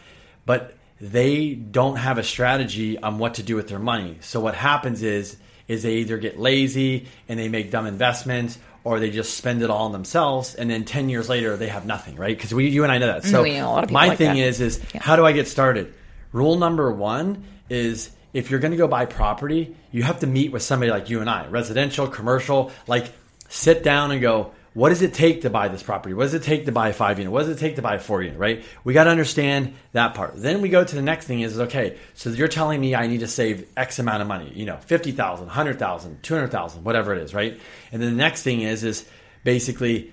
but 0.46 0.76
they 1.00 1.54
don't 1.54 1.96
have 1.96 2.18
a 2.18 2.22
strategy 2.22 2.96
on 2.96 3.18
what 3.18 3.34
to 3.34 3.42
do 3.42 3.56
with 3.56 3.66
their 3.66 3.80
money. 3.80 4.18
So 4.20 4.38
what 4.38 4.54
happens 4.54 5.02
is 5.02 5.36
is 5.66 5.82
they 5.82 5.94
either 5.94 6.18
get 6.18 6.38
lazy 6.38 7.08
and 7.28 7.40
they 7.40 7.48
make 7.48 7.72
dumb 7.72 7.86
investments 7.86 8.56
or 8.84 9.00
they 9.00 9.10
just 9.10 9.36
spend 9.36 9.60
it 9.60 9.70
all 9.70 9.86
on 9.86 9.92
themselves 9.92 10.54
and 10.54 10.70
then 10.70 10.84
10 10.84 11.08
years 11.08 11.28
later 11.28 11.56
they 11.56 11.68
have 11.68 11.84
nothing, 11.84 12.14
right? 12.14 12.38
Cuz 12.38 12.54
we 12.54 12.68
you 12.68 12.84
and 12.84 12.92
I 12.92 12.98
know 12.98 13.08
that. 13.08 13.24
So 13.24 13.42
mm, 13.42 13.56
know 13.56 13.66
a 13.66 13.72
lot 13.72 13.84
of 13.84 13.88
people 13.88 14.00
my 14.02 14.08
like 14.08 14.18
thing 14.18 14.36
that. 14.36 14.46
is 14.46 14.60
is 14.60 14.80
how 14.94 15.16
do 15.16 15.26
I 15.26 15.32
get 15.32 15.48
started? 15.48 15.92
Rule 16.30 16.56
number 16.56 16.92
1 16.92 17.42
is 17.70 18.10
if 18.34 18.50
you're 18.50 18.60
going 18.60 18.72
to 18.72 18.76
go 18.76 18.88
buy 18.88 19.06
property, 19.06 19.74
you 19.90 20.02
have 20.02 20.20
to 20.20 20.26
meet 20.26 20.52
with 20.52 20.62
somebody 20.62 20.90
like 20.90 21.08
you 21.08 21.20
and 21.20 21.30
I, 21.30 21.46
residential, 21.46 22.06
commercial, 22.08 22.72
like 22.86 23.10
sit 23.48 23.82
down 23.82 24.10
and 24.10 24.20
go, 24.20 24.52
what 24.74 24.88
does 24.88 25.02
it 25.02 25.14
take 25.14 25.42
to 25.42 25.50
buy 25.50 25.68
this 25.68 25.84
property? 25.84 26.14
What 26.14 26.24
does 26.24 26.34
it 26.34 26.42
take 26.42 26.66
to 26.66 26.72
buy 26.72 26.88
a 26.88 26.92
five 26.92 27.18
unit? 27.18 27.32
What 27.32 27.46
does 27.46 27.50
it 27.50 27.60
take 27.60 27.76
to 27.76 27.82
buy 27.82 27.94
a 27.94 27.98
four 28.00 28.22
unit, 28.22 28.36
right? 28.36 28.64
We 28.82 28.92
got 28.92 29.04
to 29.04 29.10
understand 29.10 29.74
that 29.92 30.14
part. 30.14 30.34
Then 30.34 30.62
we 30.62 30.68
go 30.68 30.82
to 30.82 30.94
the 30.96 31.00
next 31.00 31.26
thing 31.26 31.40
is, 31.40 31.60
okay, 31.60 31.96
so 32.14 32.30
you're 32.30 32.48
telling 32.48 32.80
me 32.80 32.96
I 32.96 33.06
need 33.06 33.20
to 33.20 33.28
save 33.28 33.68
X 33.76 34.00
amount 34.00 34.20
of 34.20 34.26
money, 34.26 34.52
you 34.52 34.66
know, 34.66 34.78
50,000, 34.78 35.46
100,000, 35.46 36.22
200,000, 36.24 36.82
whatever 36.82 37.14
it 37.14 37.22
is, 37.22 37.32
right? 37.32 37.60
And 37.92 38.02
then 38.02 38.10
the 38.10 38.16
next 38.16 38.42
thing 38.42 38.62
is, 38.62 38.82
is 38.82 39.08
basically, 39.44 40.12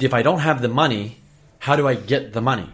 if 0.00 0.12
I 0.12 0.22
don't 0.22 0.40
have 0.40 0.62
the 0.62 0.68
money, 0.68 1.18
how 1.60 1.76
do 1.76 1.86
I 1.86 1.94
get 1.94 2.32
the 2.32 2.40
money? 2.40 2.68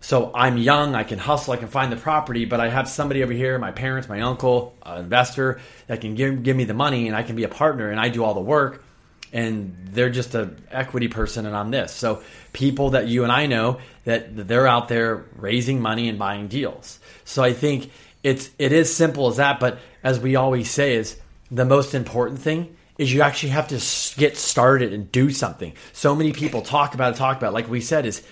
So 0.00 0.30
I'm 0.34 0.56
young, 0.56 0.94
I 0.94 1.02
can 1.02 1.18
hustle, 1.18 1.52
I 1.52 1.56
can 1.56 1.68
find 1.68 1.90
the 1.90 1.96
property, 1.96 2.44
but 2.44 2.60
I 2.60 2.68
have 2.68 2.88
somebody 2.88 3.22
over 3.22 3.32
here, 3.32 3.58
my 3.58 3.72
parents, 3.72 4.08
my 4.08 4.20
uncle, 4.20 4.76
an 4.84 5.00
investor 5.04 5.60
that 5.88 6.00
can 6.00 6.14
give, 6.14 6.42
give 6.42 6.56
me 6.56 6.64
the 6.64 6.74
money 6.74 7.08
and 7.08 7.16
I 7.16 7.24
can 7.24 7.34
be 7.34 7.44
a 7.44 7.48
partner 7.48 7.90
and 7.90 7.98
I 7.98 8.08
do 8.08 8.22
all 8.22 8.34
the 8.34 8.40
work 8.40 8.84
and 9.32 9.76
they're 9.90 10.10
just 10.10 10.34
a 10.34 10.50
equity 10.70 11.08
person 11.08 11.46
and 11.46 11.56
I'm 11.56 11.70
this. 11.70 11.92
So 11.92 12.22
people 12.52 12.90
that 12.90 13.08
you 13.08 13.24
and 13.24 13.32
I 13.32 13.46
know 13.46 13.80
that 14.04 14.48
they're 14.48 14.66
out 14.66 14.88
there 14.88 15.26
raising 15.36 15.80
money 15.80 16.08
and 16.08 16.18
buying 16.18 16.48
deals. 16.48 16.98
So 17.24 17.42
I 17.42 17.52
think 17.52 17.90
it's 18.22 18.50
it 18.58 18.72
is 18.72 18.94
simple 18.94 19.28
as 19.28 19.36
that, 19.36 19.60
but 19.60 19.78
as 20.02 20.18
we 20.18 20.36
always 20.36 20.70
say 20.70 20.94
is 20.94 21.16
the 21.50 21.64
most 21.64 21.94
important 21.94 22.40
thing 22.40 22.76
is 22.98 23.12
you 23.12 23.22
actually 23.22 23.50
have 23.50 23.68
to 23.68 24.18
get 24.18 24.36
started 24.36 24.92
and 24.92 25.10
do 25.12 25.30
something. 25.30 25.72
So 25.92 26.14
many 26.14 26.32
people 26.32 26.62
talk 26.62 26.94
about 26.94 27.14
it, 27.14 27.16
talk 27.16 27.36
about 27.36 27.50
it. 27.50 27.54
like 27.54 27.68
we 27.68 27.80
said 27.80 28.06
is 28.06 28.26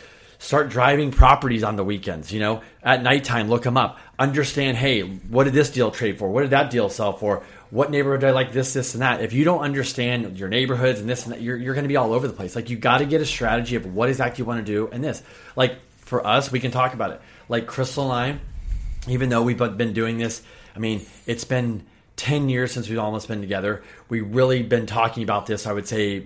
start 0.46 0.68
driving 0.68 1.10
properties 1.10 1.64
on 1.64 1.74
the 1.74 1.82
weekends, 1.82 2.32
you 2.32 2.38
know, 2.38 2.62
at 2.80 3.02
nighttime, 3.02 3.48
look 3.48 3.64
them 3.64 3.76
up. 3.76 3.98
Understand, 4.16 4.76
hey, 4.76 5.00
what 5.00 5.42
did 5.42 5.52
this 5.52 5.70
deal 5.70 5.90
trade 5.90 6.20
for? 6.20 6.30
What 6.30 6.42
did 6.42 6.50
that 6.50 6.70
deal 6.70 6.88
sell 6.88 7.12
for? 7.12 7.42
What 7.70 7.90
neighborhood 7.90 8.20
do 8.20 8.28
I 8.28 8.30
like 8.30 8.52
this, 8.52 8.72
this, 8.72 8.94
and 8.94 9.02
that? 9.02 9.20
If 9.20 9.32
you 9.32 9.42
don't 9.42 9.62
understand 9.62 10.38
your 10.38 10.48
neighborhoods 10.48 11.00
and 11.00 11.08
this 11.08 11.24
and 11.24 11.32
that, 11.32 11.42
you're, 11.42 11.56
you're 11.56 11.74
going 11.74 11.82
to 11.82 11.88
be 11.88 11.96
all 11.96 12.12
over 12.12 12.28
the 12.28 12.32
place. 12.32 12.54
Like, 12.54 12.70
you 12.70 12.76
got 12.76 12.98
to 12.98 13.06
get 13.06 13.20
a 13.20 13.26
strategy 13.26 13.74
of 13.74 13.92
what 13.92 14.08
exactly 14.08 14.42
you 14.42 14.46
want 14.46 14.64
to 14.64 14.72
do 14.72 14.88
and 14.92 15.02
this. 15.02 15.20
Like, 15.56 15.78
for 15.98 16.24
us, 16.24 16.52
we 16.52 16.60
can 16.60 16.70
talk 16.70 16.94
about 16.94 17.10
it. 17.10 17.20
Like, 17.48 17.66
Crystal 17.66 18.12
and 18.12 18.38
I, 18.38 19.10
even 19.10 19.30
though 19.30 19.42
we've 19.42 19.58
been 19.58 19.94
doing 19.94 20.16
this, 20.16 20.42
I 20.76 20.78
mean, 20.78 21.04
it's 21.26 21.44
been 21.44 21.84
10 22.18 22.48
years 22.50 22.70
since 22.70 22.88
we've 22.88 23.00
almost 23.00 23.26
been 23.26 23.40
together. 23.40 23.82
We've 24.08 24.32
really 24.32 24.62
been 24.62 24.86
talking 24.86 25.24
about 25.24 25.46
this, 25.46 25.66
I 25.66 25.72
would 25.72 25.88
say, 25.88 26.24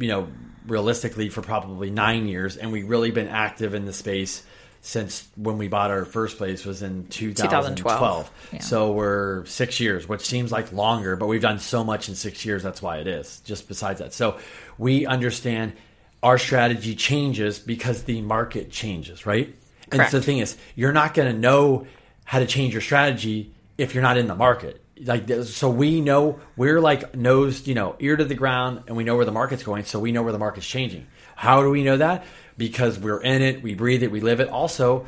you 0.00 0.08
know, 0.08 0.26
realistically 0.66 1.28
for 1.28 1.42
probably 1.42 1.90
nine 1.90 2.28
years. 2.28 2.56
And 2.56 2.72
we've 2.72 2.88
really 2.88 3.10
been 3.10 3.28
active 3.28 3.74
in 3.74 3.84
the 3.84 3.92
space 3.92 4.42
since 4.82 5.28
when 5.36 5.58
we 5.58 5.68
bought 5.68 5.90
our 5.90 6.04
first 6.04 6.38
place 6.38 6.64
was 6.64 6.82
in 6.82 7.06
2012. 7.08 7.76
2012. 7.76 8.30
Yeah. 8.52 8.58
So 8.60 8.92
we're 8.92 9.44
six 9.44 9.78
years, 9.78 10.08
which 10.08 10.22
seems 10.22 10.50
like 10.50 10.72
longer, 10.72 11.16
but 11.16 11.26
we've 11.26 11.42
done 11.42 11.58
so 11.58 11.84
much 11.84 12.08
in 12.08 12.14
six 12.14 12.44
years. 12.46 12.62
That's 12.62 12.80
why 12.80 12.98
it 12.98 13.06
is, 13.06 13.40
just 13.40 13.68
besides 13.68 14.00
that. 14.00 14.14
So 14.14 14.38
we 14.78 15.04
understand 15.04 15.74
our 16.22 16.38
strategy 16.38 16.94
changes 16.94 17.58
because 17.58 18.04
the 18.04 18.22
market 18.22 18.70
changes, 18.70 19.26
right? 19.26 19.54
And 19.92 20.08
so 20.08 20.18
the 20.18 20.24
thing 20.24 20.38
is, 20.38 20.56
you're 20.76 20.92
not 20.92 21.14
going 21.14 21.32
to 21.32 21.38
know 21.38 21.86
how 22.24 22.38
to 22.38 22.46
change 22.46 22.72
your 22.72 22.82
strategy 22.82 23.52
if 23.76 23.94
you're 23.94 24.02
not 24.02 24.16
in 24.16 24.28
the 24.28 24.36
market. 24.36 24.82
Like 25.04 25.28
so, 25.44 25.70
we 25.70 26.00
know 26.00 26.40
we're 26.56 26.80
like 26.80 27.14
nose, 27.16 27.66
you 27.66 27.74
know, 27.74 27.96
ear 28.00 28.16
to 28.16 28.24
the 28.24 28.34
ground, 28.34 28.82
and 28.86 28.96
we 28.96 29.04
know 29.04 29.16
where 29.16 29.24
the 29.24 29.32
market's 29.32 29.62
going. 29.62 29.84
So 29.84 29.98
we 29.98 30.12
know 30.12 30.22
where 30.22 30.32
the 30.32 30.38
market's 30.38 30.66
changing. 30.66 31.06
How 31.36 31.62
do 31.62 31.70
we 31.70 31.82
know 31.84 31.96
that? 31.96 32.24
Because 32.58 32.98
we're 32.98 33.20
in 33.22 33.40
it, 33.40 33.62
we 33.62 33.74
breathe 33.74 34.02
it, 34.02 34.10
we 34.10 34.20
live 34.20 34.40
it. 34.40 34.48
Also, 34.48 35.06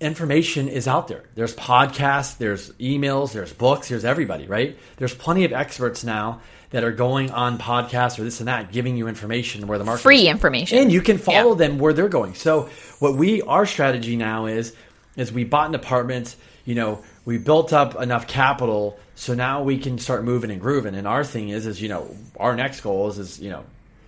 information 0.00 0.68
is 0.68 0.88
out 0.88 1.08
there. 1.08 1.24
There's 1.34 1.54
podcasts, 1.54 2.38
there's 2.38 2.70
emails, 2.72 3.32
there's 3.32 3.52
books, 3.52 3.88
there's 3.88 4.04
everybody, 4.04 4.46
right? 4.46 4.78
There's 4.96 5.14
plenty 5.14 5.44
of 5.44 5.52
experts 5.52 6.04
now 6.04 6.40
that 6.70 6.84
are 6.84 6.92
going 6.92 7.30
on 7.30 7.58
podcasts 7.58 8.18
or 8.18 8.22
this 8.24 8.38
and 8.40 8.48
that, 8.48 8.72
giving 8.72 8.96
you 8.96 9.08
information 9.08 9.66
where 9.66 9.78
the 9.78 9.84
market 9.84 10.02
Free 10.02 10.28
information. 10.28 10.78
and 10.78 10.92
you 10.92 11.00
can 11.02 11.18
follow 11.18 11.50
Yeah. 11.50 11.66
them 11.68 11.78
where 11.78 11.92
they're 11.92 12.08
going. 12.08 12.34
So 12.34 12.68
what 12.98 13.16
we 13.16 13.42
our 13.42 13.66
strategy 13.66 14.16
now 14.16 14.46
is 14.46 14.74
is 15.16 15.32
we 15.32 15.42
bought 15.44 15.68
an 15.68 15.74
apartment, 15.74 16.36
you 16.64 16.74
know, 16.76 17.02
we 17.24 17.38
built 17.38 17.72
up 17.72 18.00
enough 18.00 18.26
capital 18.26 18.98
so 19.14 19.34
now 19.34 19.62
we 19.62 19.78
can 19.78 19.98
start 19.98 20.24
moving 20.24 20.50
and 20.50 20.60
grooving. 20.60 20.94
And 20.94 21.06
our 21.06 21.24
thing 21.24 21.50
is 21.50 21.66
is 21.66 21.80
you 21.80 21.88
know, 21.88 22.14
our 22.38 22.56
next 22.56 22.80
goal 22.80 23.08
is 23.08 23.18
is, 23.18 23.40
you 23.40 23.50
know, 23.50 23.64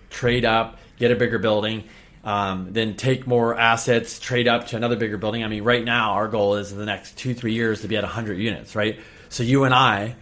trade 0.09 0.45
up, 0.45 0.79
get 0.97 1.11
a 1.11 1.15
bigger 1.15 1.39
building, 1.39 1.83
um, 2.23 2.69
then 2.71 2.95
take 2.95 3.27
more 3.27 3.57
assets, 3.57 4.19
trade 4.19 4.47
up 4.47 4.67
to 4.67 4.77
another 4.77 4.95
bigger 4.95 5.17
building. 5.17 5.43
I 5.43 5.47
mean, 5.47 5.63
right 5.63 5.83
now 5.83 6.13
our 6.13 6.27
goal 6.27 6.55
is 6.55 6.71
in 6.71 6.77
the 6.77 6.85
next 6.85 7.17
two, 7.17 7.33
three 7.33 7.53
years 7.53 7.81
to 7.81 7.87
be 7.87 7.97
at 7.97 8.03
100 8.03 8.37
units, 8.37 8.75
right? 8.75 8.99
So 9.29 9.43
you 9.43 9.65
and 9.65 9.73
I, 9.73 10.15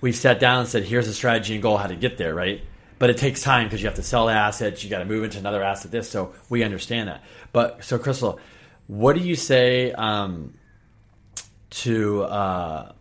we've 0.00 0.16
sat 0.16 0.40
down 0.40 0.60
and 0.60 0.68
said, 0.68 0.84
here's 0.84 1.06
a 1.06 1.14
strategy 1.14 1.54
and 1.54 1.62
goal 1.62 1.76
how 1.76 1.86
to 1.86 1.96
get 1.96 2.18
there, 2.18 2.34
right? 2.34 2.62
But 2.98 3.10
it 3.10 3.18
takes 3.18 3.42
time 3.42 3.66
because 3.66 3.80
you 3.80 3.86
have 3.86 3.96
to 3.96 4.02
sell 4.02 4.28
assets, 4.28 4.82
you 4.82 4.90
got 4.90 4.98
to 4.98 5.04
move 5.04 5.22
into 5.22 5.38
another 5.38 5.62
asset. 5.62 5.92
This, 5.92 6.10
so 6.10 6.34
we 6.48 6.64
understand 6.64 7.08
that. 7.08 7.22
But 7.52 7.84
so, 7.84 7.98
Crystal, 7.98 8.40
what 8.88 9.14
do 9.14 9.22
you 9.22 9.36
say 9.36 9.92
um, 9.92 10.54
to 11.70 12.22
uh, 12.24 12.92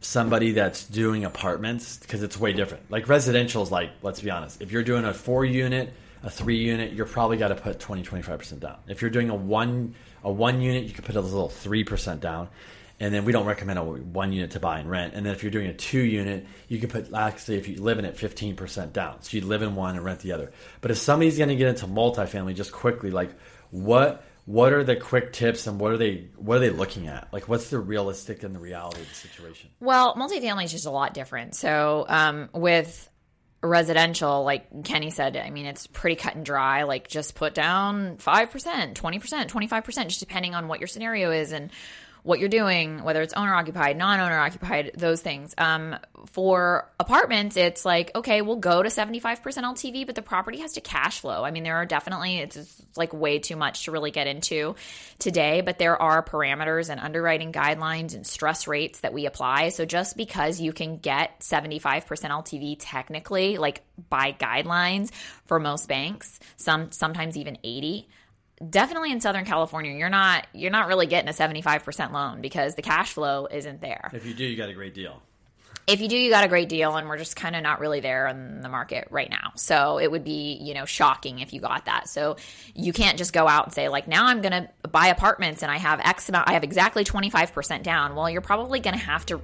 somebody 0.00 0.52
that's 0.52 0.84
doing 0.86 1.24
apartments? 1.24 1.98
Because 1.98 2.22
it's 2.22 2.38
way 2.38 2.52
different. 2.52 2.90
Like 2.90 3.08
residential 3.08 3.62
is 3.62 3.70
like, 3.70 3.90
let's 4.02 4.20
be 4.20 4.30
honest, 4.30 4.60
if 4.60 4.72
you're 4.72 4.84
doing 4.84 5.04
a 5.04 5.14
four 5.14 5.44
unit, 5.44 5.92
a 6.22 6.30
three 6.30 6.58
unit, 6.58 6.92
you're 6.92 7.06
probably 7.06 7.36
got 7.36 7.48
to 7.48 7.54
put 7.54 7.78
20, 7.78 8.02
25 8.02 8.38
percent 8.38 8.60
down. 8.60 8.78
If 8.88 9.02
you're 9.02 9.10
doing 9.10 9.30
a 9.30 9.34
one 9.34 9.94
a 10.22 10.32
one 10.32 10.60
unit, 10.60 10.84
you 10.84 10.92
could 10.92 11.04
put 11.04 11.16
a 11.16 11.20
little 11.20 11.48
three 11.48 11.84
percent 11.84 12.20
down 12.20 12.48
and 13.00 13.12
then 13.12 13.24
we 13.24 13.32
don't 13.32 13.46
recommend 13.46 13.78
a 13.78 13.82
one 13.82 14.32
unit 14.32 14.52
to 14.52 14.60
buy 14.60 14.78
and 14.78 14.88
rent. 14.88 15.14
And 15.14 15.26
then 15.26 15.34
if 15.34 15.42
you're 15.42 15.50
doing 15.50 15.66
a 15.66 15.74
two 15.74 16.00
unit, 16.00 16.46
you 16.68 16.78
can 16.78 16.88
put 16.88 17.12
actually 17.12 17.56
if 17.56 17.68
you 17.68 17.82
live 17.82 17.98
in 17.98 18.04
it, 18.04 18.16
fifteen 18.16 18.54
percent 18.54 18.92
down. 18.92 19.20
So 19.22 19.36
you 19.36 19.44
live 19.44 19.62
in 19.62 19.74
one 19.74 19.96
and 19.96 20.04
rent 20.04 20.20
the 20.20 20.32
other. 20.32 20.52
But 20.80 20.90
if 20.90 20.98
somebody's 20.98 21.36
going 21.36 21.48
to 21.48 21.56
get 21.56 21.68
into 21.68 21.86
multifamily, 21.86 22.54
just 22.54 22.72
quickly, 22.72 23.10
like 23.10 23.30
what 23.70 24.24
what 24.46 24.72
are 24.72 24.84
the 24.84 24.96
quick 24.96 25.32
tips 25.32 25.66
and 25.66 25.80
what 25.80 25.92
are 25.92 25.96
they 25.96 26.28
what 26.36 26.56
are 26.56 26.60
they 26.60 26.70
looking 26.70 27.06
at? 27.06 27.32
Like 27.32 27.48
what's 27.48 27.70
the 27.70 27.78
realistic 27.78 28.42
and 28.42 28.54
the 28.54 28.58
reality 28.58 29.00
of 29.00 29.08
the 29.08 29.14
situation? 29.14 29.70
Well, 29.80 30.14
multifamily 30.14 30.64
is 30.64 30.72
just 30.72 30.86
a 30.86 30.90
lot 30.90 31.14
different. 31.14 31.54
So, 31.54 32.04
um, 32.08 32.50
with 32.52 33.08
residential, 33.62 34.44
like 34.44 34.84
Kenny 34.84 35.10
said, 35.10 35.36
I 35.36 35.50
mean, 35.50 35.66
it's 35.66 35.86
pretty 35.86 36.16
cut 36.16 36.34
and 36.34 36.44
dry. 36.44 36.82
Like, 36.82 37.08
just 37.08 37.34
put 37.34 37.54
down 37.54 38.18
5%, 38.18 38.94
20%, 38.94 39.46
25%, 39.48 40.04
just 40.08 40.20
depending 40.20 40.54
on 40.54 40.68
what 40.68 40.80
your 40.80 40.86
scenario 40.86 41.30
is 41.30 41.52
and 41.52 41.70
what 42.24 42.40
you're 42.40 42.48
doing, 42.48 43.04
whether 43.04 43.20
it's 43.20 43.34
owner 43.34 43.54
occupied, 43.54 43.98
non 43.98 44.18
owner 44.18 44.38
occupied, 44.38 44.92
those 44.96 45.20
things. 45.20 45.54
Um, 45.58 45.96
for 46.32 46.90
apartments, 46.98 47.58
it's 47.58 47.84
like, 47.84 48.12
okay, 48.16 48.40
we'll 48.40 48.56
go 48.56 48.82
to 48.82 48.88
75% 48.88 49.42
LTV, 49.42 50.06
but 50.06 50.14
the 50.14 50.22
property 50.22 50.60
has 50.60 50.72
to 50.72 50.80
cash 50.80 51.20
flow. 51.20 51.44
I 51.44 51.50
mean, 51.50 51.64
there 51.64 51.76
are 51.76 51.84
definitely, 51.84 52.38
it's, 52.38 52.82
like 52.96 53.12
way 53.12 53.40
too 53.40 53.56
much 53.56 53.84
to 53.84 53.90
really 53.90 54.10
get 54.10 54.26
into 54.26 54.74
today, 55.18 55.60
but 55.60 55.78
there 55.78 56.00
are 56.00 56.24
parameters 56.24 56.88
and 56.88 56.98
underwriting 56.98 57.52
guidelines 57.52 58.14
and 58.14 58.26
stress 58.26 58.66
rates 58.66 59.00
that 59.00 59.12
we 59.12 59.26
apply. 59.26 59.68
So 59.68 59.84
just 59.84 60.16
because 60.16 60.60
you 60.60 60.72
can 60.72 60.96
get 60.96 61.40
75% 61.40 62.04
LTV 62.04 62.76
technically, 62.78 63.58
like 63.58 63.82
by 64.08 64.32
guidelines 64.32 65.10
for 65.44 65.60
most 65.60 65.88
banks, 65.88 66.40
some 66.56 66.90
sometimes 66.90 67.36
even 67.36 67.58
80, 67.62 68.08
definitely 68.70 69.12
in 69.12 69.20
Southern 69.20 69.44
California, 69.44 69.92
you're 69.92 70.08
not 70.10 70.46
you're 70.52 70.70
not 70.70 70.88
really 70.88 71.06
getting 71.06 71.28
a 71.28 71.32
75% 71.32 72.12
loan 72.12 72.40
because 72.40 72.74
the 72.74 72.82
cash 72.82 73.12
flow 73.12 73.46
isn't 73.50 73.80
there. 73.80 74.10
If 74.12 74.26
you 74.26 74.34
do, 74.34 74.44
you 74.44 74.56
got 74.56 74.68
a 74.68 74.74
great 74.74 74.94
deal. 74.94 75.22
if 75.86 76.00
you 76.00 76.08
do, 76.08 76.16
you 76.16 76.30
got 76.30 76.44
a 76.44 76.48
great 76.48 76.68
deal, 76.68 76.96
and 76.96 77.08
we're 77.08 77.18
just 77.18 77.36
kind 77.36 77.54
of 77.54 77.62
not 77.62 77.78
really 77.80 78.00
there 78.00 78.26
in 78.28 78.62
the 78.62 78.68
market 78.68 79.08
right 79.10 79.28
now. 79.28 79.52
So 79.56 79.98
it 79.98 80.10
would 80.10 80.24
be, 80.24 80.58
you 80.60 80.72
know, 80.74 80.86
shocking 80.86 81.40
if 81.40 81.52
you 81.52 81.60
got 81.60 81.86
that. 81.86 82.08
So 82.08 82.36
you 82.74 82.92
can't 82.92 83.18
just 83.18 83.32
go 83.32 83.46
out 83.46 83.66
and 83.66 83.74
say, 83.74 83.88
like, 83.88 84.08
now 84.08 84.26
I'm 84.26 84.40
going 84.40 84.52
to 84.52 84.88
buy 84.88 85.08
apartments 85.08 85.62
and 85.62 85.70
I 85.70 85.76
have 85.76 86.00
X 86.00 86.28
amount, 86.28 86.48
I 86.48 86.54
have 86.54 86.64
exactly 86.64 87.04
25% 87.04 87.82
down. 87.82 88.14
Well, 88.14 88.30
you're 88.30 88.40
probably 88.40 88.80
going 88.80 88.98
to 88.98 89.04
have 89.04 89.26
to 89.26 89.40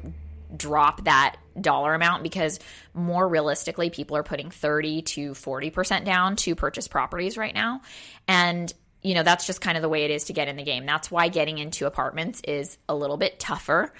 drop 0.57 1.05
that 1.05 1.37
dollar 1.61 1.95
amount 1.95 2.23
because 2.23 2.59
more 2.95 3.29
realistically, 3.29 3.91
people 3.91 4.17
are 4.17 4.23
putting 4.23 4.51
30 4.51 5.03
to 5.03 5.33
40% 5.33 6.05
down 6.05 6.37
to 6.37 6.55
purchase 6.55 6.89
properties 6.89 7.37
right 7.37 7.55
now. 7.55 7.83
And 8.27 8.73
you 9.03 9.15
know, 9.15 9.23
that's 9.23 9.47
just 9.47 9.61
kind 9.61 9.77
of 9.77 9.83
the 9.83 9.89
way 9.89 10.05
it 10.05 10.11
is 10.11 10.25
to 10.25 10.33
get 10.33 10.49
in 10.49 10.57
the 10.57 10.63
game. 10.63 10.87
That's 10.87 11.11
why 11.11 11.29
getting 11.29 11.59
into 11.59 11.87
apartments 11.87 12.41
is 12.47 12.79
a 12.89 12.95
little 12.95 13.17
bit 13.17 13.39
tougher. 13.39 13.93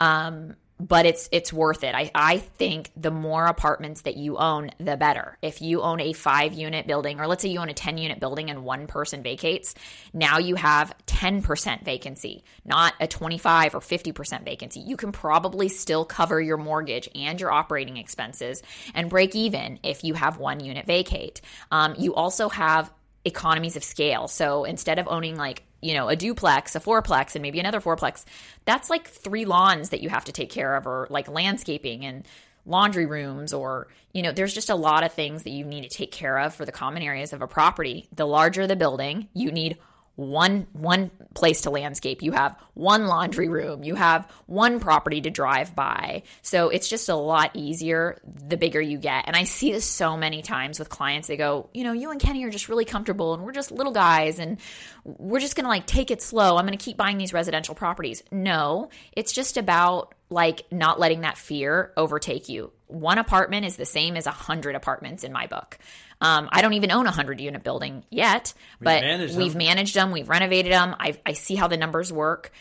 Um, 0.00 0.54
but 0.80 1.06
it's 1.06 1.28
it's 1.32 1.52
worth 1.52 1.82
it. 1.82 1.94
I, 1.94 2.10
I 2.14 2.38
think 2.38 2.90
the 2.96 3.10
more 3.10 3.46
apartments 3.46 4.02
that 4.02 4.16
you 4.16 4.36
own, 4.36 4.70
the 4.78 4.96
better. 4.96 5.36
If 5.42 5.60
you 5.60 5.82
own 5.82 6.00
a 6.00 6.12
five 6.12 6.52
unit 6.52 6.86
building, 6.86 7.18
or 7.18 7.26
let's 7.26 7.42
say 7.42 7.48
you 7.48 7.58
own 7.58 7.68
a 7.68 7.74
10 7.74 7.98
unit 7.98 8.20
building 8.20 8.48
and 8.48 8.64
one 8.64 8.86
person 8.86 9.22
vacates, 9.22 9.74
now 10.12 10.38
you 10.38 10.54
have 10.54 10.94
10% 11.06 11.84
vacancy, 11.84 12.44
not 12.64 12.94
a 13.00 13.08
25 13.08 13.74
or 13.74 13.80
50% 13.80 14.44
vacancy. 14.44 14.80
You 14.80 14.96
can 14.96 15.10
probably 15.10 15.68
still 15.68 16.04
cover 16.04 16.40
your 16.40 16.58
mortgage 16.58 17.08
and 17.14 17.40
your 17.40 17.50
operating 17.50 17.96
expenses 17.96 18.62
and 18.94 19.10
break 19.10 19.34
even 19.34 19.80
if 19.82 20.04
you 20.04 20.14
have 20.14 20.38
one 20.38 20.60
unit 20.60 20.86
vacate. 20.86 21.40
Um, 21.72 21.96
you 21.98 22.14
also 22.14 22.48
have 22.48 22.92
economies 23.24 23.76
of 23.76 23.84
scale. 23.84 24.28
So 24.28 24.64
instead 24.64 24.98
of 24.98 25.08
owning 25.08 25.36
like 25.36 25.64
you 25.80 25.94
know, 25.94 26.08
a 26.08 26.16
duplex, 26.16 26.74
a 26.74 26.80
fourplex, 26.80 27.34
and 27.34 27.42
maybe 27.42 27.60
another 27.60 27.80
fourplex, 27.80 28.24
that's 28.64 28.90
like 28.90 29.06
three 29.06 29.44
lawns 29.44 29.90
that 29.90 30.00
you 30.00 30.08
have 30.08 30.24
to 30.24 30.32
take 30.32 30.50
care 30.50 30.74
of, 30.74 30.86
or 30.86 31.06
like 31.10 31.28
landscaping 31.28 32.04
and 32.04 32.26
laundry 32.66 33.06
rooms, 33.06 33.52
or, 33.52 33.88
you 34.12 34.22
know, 34.22 34.32
there's 34.32 34.52
just 34.52 34.70
a 34.70 34.74
lot 34.74 35.04
of 35.04 35.12
things 35.12 35.44
that 35.44 35.50
you 35.50 35.64
need 35.64 35.82
to 35.82 35.88
take 35.88 36.10
care 36.10 36.38
of 36.38 36.54
for 36.54 36.64
the 36.64 36.72
common 36.72 37.02
areas 37.02 37.32
of 37.32 37.42
a 37.42 37.46
property. 37.46 38.08
The 38.14 38.26
larger 38.26 38.66
the 38.66 38.76
building, 38.76 39.28
you 39.34 39.52
need 39.52 39.78
one 40.18 40.66
one 40.72 41.12
place 41.32 41.60
to 41.60 41.70
landscape. 41.70 42.22
You 42.22 42.32
have 42.32 42.56
one 42.74 43.06
laundry 43.06 43.48
room. 43.48 43.84
You 43.84 43.94
have 43.94 44.28
one 44.46 44.80
property 44.80 45.20
to 45.20 45.30
drive 45.30 45.76
by. 45.76 46.24
So 46.42 46.70
it's 46.70 46.88
just 46.88 47.08
a 47.08 47.14
lot 47.14 47.52
easier 47.54 48.20
the 48.24 48.56
bigger 48.56 48.80
you 48.80 48.98
get. 48.98 49.28
And 49.28 49.36
i 49.36 49.44
see 49.44 49.70
this 49.70 49.84
so 49.84 50.16
many 50.16 50.42
times 50.42 50.80
with 50.80 50.88
clients. 50.88 51.28
They 51.28 51.36
go 51.36 51.70
you 51.72 51.84
know 51.84 51.92
you 51.92 52.10
and 52.10 52.20
kenny 52.20 52.44
are 52.44 52.50
just 52.50 52.68
really 52.68 52.84
comfortable 52.84 53.32
and 53.32 53.44
we're 53.44 53.52
just 53.52 53.70
little 53.70 53.92
guys 53.92 54.40
and 54.40 54.58
we're 55.04 55.38
just 55.38 55.54
gonna 55.54 55.68
like 55.68 55.86
take 55.86 56.10
it 56.10 56.20
slow. 56.20 56.56
I'm 56.56 56.64
gonna 56.64 56.76
keep 56.78 56.96
buying 56.96 57.16
these 57.16 57.32
residential 57.32 57.76
properties. 57.76 58.24
No 58.32 58.90
it's 59.12 59.30
just 59.30 59.56
about 59.56 60.14
like 60.30 60.64
not 60.72 60.98
letting 60.98 61.20
that 61.20 61.38
fear 61.38 61.92
overtake 61.96 62.48
you. 62.48 62.72
One 62.88 63.18
apartment 63.18 63.66
is 63.66 63.76
the 63.76 63.86
same 63.86 64.16
as 64.16 64.26
a 64.26 64.32
hundred 64.32 64.74
apartments 64.74 65.22
in 65.22 65.32
my 65.32 65.46
book 65.46 65.78
um, 66.20 66.48
I 66.50 66.62
don't 66.62 66.74
even 66.74 66.90
own 66.90 67.06
a 67.06 67.10
100 67.10 67.40
unit 67.40 67.62
building 67.62 68.04
yet, 68.10 68.52
we've 68.80 68.84
but 68.84 69.02
managed 69.02 69.36
we've 69.36 69.54
managed 69.54 69.94
them, 69.94 70.10
we've 70.10 70.28
renovated 70.28 70.72
them. 70.72 70.96
I, 70.98 71.18
I 71.24 71.32
see 71.34 71.54
how 71.54 71.68
the 71.68 71.76
numbers 71.76 72.12
work. 72.12 72.52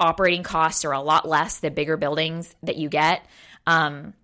Operating 0.00 0.42
costs 0.42 0.84
are 0.84 0.92
a 0.92 1.00
lot 1.00 1.28
less 1.28 1.60
the 1.60 1.70
bigger 1.70 1.96
buildings 1.96 2.54
that 2.64 2.76
you 2.76 2.88
get. 2.88 3.24
Um, 3.66 4.14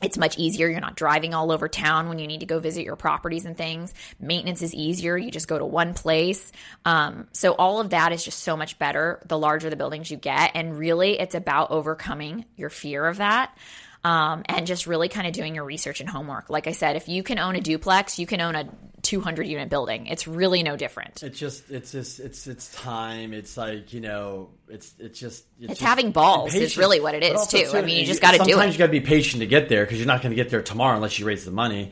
it's 0.00 0.16
much 0.16 0.38
easier. 0.38 0.68
You're 0.68 0.80
not 0.80 0.94
driving 0.94 1.34
all 1.34 1.50
over 1.50 1.68
town 1.68 2.08
when 2.08 2.20
you 2.20 2.28
need 2.28 2.40
to 2.40 2.46
go 2.46 2.60
visit 2.60 2.84
your 2.84 2.94
properties 2.94 3.44
and 3.44 3.56
things. 3.56 3.92
Maintenance 4.20 4.62
is 4.62 4.72
easier. 4.72 5.16
You 5.16 5.32
just 5.32 5.48
go 5.48 5.58
to 5.58 5.66
one 5.66 5.92
place. 5.94 6.52
Um, 6.84 7.26
so 7.32 7.52
all 7.52 7.80
of 7.80 7.90
that 7.90 8.12
is 8.12 8.22
just 8.24 8.40
so 8.44 8.56
much 8.56 8.78
better 8.78 9.20
the 9.26 9.36
larger 9.36 9.70
the 9.70 9.76
buildings 9.76 10.08
you 10.08 10.16
get. 10.16 10.52
And 10.54 10.78
really, 10.78 11.18
it's 11.18 11.34
about 11.34 11.72
overcoming 11.72 12.44
your 12.56 12.70
fear 12.70 13.06
of 13.06 13.16
that 13.16 13.56
um, 14.04 14.42
and 14.46 14.66
just 14.66 14.86
really 14.86 15.08
kind 15.08 15.26
of 15.26 15.32
doing 15.32 15.54
your 15.54 15.64
research 15.64 16.00
and 16.00 16.08
homework. 16.08 16.50
Like 16.50 16.66
I 16.66 16.72
said, 16.72 16.96
if 16.96 17.08
you 17.08 17.22
can 17.22 17.38
own 17.38 17.56
a 17.56 17.60
duplex, 17.60 18.18
you 18.18 18.26
can 18.26 18.40
own 18.40 18.54
a 18.54 18.68
200 19.02 19.46
unit 19.46 19.68
building. 19.68 20.06
It's 20.06 20.28
really 20.28 20.62
no 20.62 20.76
different. 20.76 21.22
It's 21.22 21.38
just, 21.38 21.70
it's 21.70 21.92
just, 21.92 22.20
it's, 22.20 22.46
it's 22.46 22.74
time. 22.74 23.32
It's 23.32 23.56
like, 23.56 23.92
you 23.92 24.00
know, 24.00 24.50
it's, 24.68 24.94
it's 24.98 25.18
just, 25.18 25.44
it's, 25.58 25.72
it's 25.72 25.80
just, 25.80 25.82
having 25.82 26.12
balls 26.12 26.54
is 26.54 26.76
really 26.76 27.00
what 27.00 27.14
it 27.14 27.22
is 27.22 27.46
too. 27.48 27.64
too. 27.64 27.76
I 27.76 27.82
mean, 27.82 27.98
you 27.98 28.06
just 28.06 28.22
got 28.22 28.32
to 28.32 28.38
do 28.38 28.44
it. 28.44 28.50
Sometimes 28.50 28.74
you 28.74 28.78
got 28.78 28.86
to 28.86 28.92
be 28.92 29.00
patient 29.00 29.40
to 29.40 29.46
get 29.46 29.68
there 29.68 29.84
because 29.84 29.98
you're 29.98 30.06
not 30.06 30.22
going 30.22 30.30
to 30.30 30.36
get 30.36 30.50
there 30.50 30.62
tomorrow 30.62 30.94
unless 30.94 31.18
you 31.18 31.26
raise 31.26 31.44
the 31.44 31.50
money. 31.50 31.90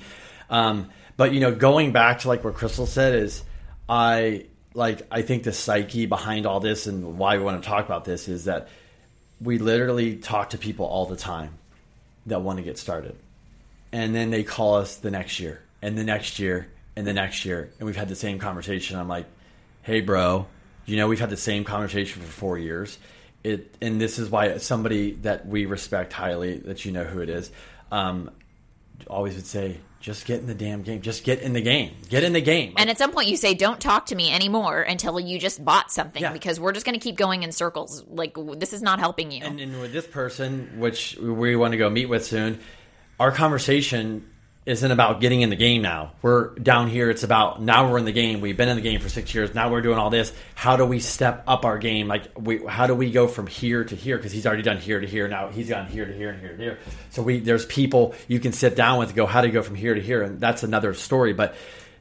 Um, 0.48 0.90
but 1.16 1.32
you 1.32 1.40
know, 1.40 1.54
going 1.54 1.92
back 1.92 2.20
to 2.20 2.28
like 2.28 2.44
what 2.44 2.54
Crystal 2.54 2.86
said 2.86 3.14
is, 3.14 3.42
I 3.88 4.46
like, 4.75 5.02
I 5.10 5.22
think 5.22 5.42
the 5.42 5.52
psyche 5.52 6.06
behind 6.06 6.46
all 6.46 6.60
this 6.60 6.86
and 6.86 7.18
why 7.18 7.36
we 7.36 7.44
want 7.44 7.62
to 7.62 7.68
talk 7.68 7.84
about 7.84 8.04
this 8.04 8.28
is 8.28 8.44
that 8.44 8.68
we 9.40 9.58
literally 9.58 10.16
talk 10.16 10.50
to 10.50 10.58
people 10.58 10.86
all 10.86 11.06
the 11.06 11.16
time 11.16 11.58
that 12.26 12.42
want 12.42 12.59
to 12.59 12.64
get 12.64 12.78
started. 12.78 13.16
And 13.92 14.14
then 14.14 14.30
they 14.30 14.42
call 14.42 14.76
us 14.76 14.97
the 14.97 15.11
next 15.11 15.40
year 15.40 15.62
and 15.80 15.97
the 15.97 16.04
next 16.04 16.38
year 16.38 16.68
and 16.97 17.06
the 17.06 17.12
next 17.12 17.45
year. 17.45 17.71
And 17.78 17.87
we've 17.87 17.97
had 17.97 18.09
the 18.09 18.16
same 18.16 18.38
conversation. 18.38 18.99
I'm 18.99 19.09
like, 19.09 19.26
hey, 19.83 20.00
bro, 20.00 20.47
you 20.85 20.96
know, 20.96 21.09
we've 21.09 21.20
had 21.20 21.31
the 21.31 21.37
same 21.37 21.64
conversation 21.64 22.22
for 22.22 22.29
four 22.29 22.59
years. 22.59 22.98
It, 23.44 23.77
and 23.81 24.00
this 24.00 24.18
is 24.18 24.29
why 24.29 24.57
somebody 24.59 25.12
that 25.22 25.46
we 25.46 25.66
respect 25.66 26.12
highly, 26.12 26.59
that 26.59 26.85
you 26.85 26.92
know 26.92 27.05
who 27.05 27.20
it 27.20 27.29
is, 27.29 27.50
um, 27.92 28.31
always 29.09 29.37
would 29.37 29.46
say, 29.46 29.79
just 30.00 30.26
get 30.26 30.40
in 30.40 30.46
the 30.46 30.54
damn 30.54 30.82
game. 30.82 31.00
Just 31.00 31.24
get 31.24 31.40
in 31.40 31.52
the 31.52 31.61
game. 31.61 31.94
Get 32.09 32.22
in 32.22 32.32
the 32.32 32.40
game. 32.40 32.74
And 32.76 32.88
at 32.90 32.98
some 32.98 33.12
point, 33.12 33.28
you 33.28 33.37
say, 33.37 33.54
"Don't 33.54 33.80
talk 33.80 34.06
to 34.06 34.14
me 34.14 34.30
anymore 34.30 34.82
until 34.82 35.18
you 35.18 35.38
just 35.38 35.64
bought 35.64 35.90
something," 35.90 36.22
yeah. 36.22 36.32
because 36.32 36.61
we're 36.61 36.72
just 36.72 36.87
going 36.87 36.98
to 36.98 37.02
keep 37.02 37.16
going 37.16 37.42
in 37.42 37.52
circles. 37.52 38.04
Like 38.09 38.37
this 38.59 38.72
is 38.72 38.82
not 38.82 38.98
helping 38.98 39.30
you. 39.30 39.44
And, 39.44 39.59
and 39.59 39.80
with 39.80 39.92
this 39.92 40.06
person, 40.06 40.78
which 40.78 41.16
we 41.16 41.56
want 41.56 41.72
to 41.72 41.78
go 41.78 41.90
meet 41.90 42.06
with 42.06 42.24
soon, 42.24 42.61
our 43.18 43.32
conversation 43.32 44.28
isn't 44.66 44.90
about 44.90 45.20
getting 45.20 45.42
in 45.42 45.48
the 45.48 45.57
game 45.57 45.81
now. 45.81 46.12
We're 46.22 46.48
down 46.57 46.88
here. 46.88 47.09
It's 47.09 47.22
about 47.22 47.62
now 47.62 47.88
we're 47.88 47.98
in 47.98 48.05
the 48.05 48.12
game. 48.12 48.40
We've 48.40 48.57
been 48.57 48.68
in 48.68 48.74
the 48.74 48.83
game 48.83 49.00
for 49.00 49.09
six 49.09 49.33
years. 49.33 49.55
Now 49.55 49.70
we're 49.70 49.81
doing 49.81 49.96
all 49.96 50.11
this. 50.11 50.33
How 50.57 50.76
do 50.76 50.85
we 50.85 50.98
step 50.98 51.44
up 51.46 51.64
our 51.64 51.79
game? 51.79 52.09
Like, 52.09 52.24
we, 52.37 52.66
how 52.66 52.88
do 52.88 52.94
we 52.94 53.12
go 53.12 53.29
from 53.29 53.46
here 53.46 53.85
to 53.85 53.94
here? 53.94 54.16
Because 54.16 54.33
he's 54.33 54.44
already 54.44 54.64
done 54.64 54.79
here 54.79 54.98
to 54.98 55.07
here. 55.07 55.29
Now 55.29 55.50
he's 55.50 55.68
gone 55.68 55.87
here 55.87 56.05
to 56.05 56.12
here 56.12 56.31
and 56.31 56.40
here 56.40 56.57
to 56.57 56.62
here. 56.62 56.79
So 57.11 57.22
we 57.22 57.38
there's 57.38 57.64
people 57.66 58.16
you 58.26 58.40
can 58.40 58.52
sit 58.52 58.74
down 58.74 58.98
with 58.98 59.11
to 59.11 59.14
go 59.14 59.24
how 59.24 59.40
do 59.40 59.46
you 59.46 59.52
go 59.52 59.62
from 59.62 59.76
here 59.76 59.94
to 59.94 60.00
here, 60.00 60.22
and 60.22 60.40
that's 60.40 60.64
another 60.64 60.94
story. 60.94 61.33
But 61.33 61.55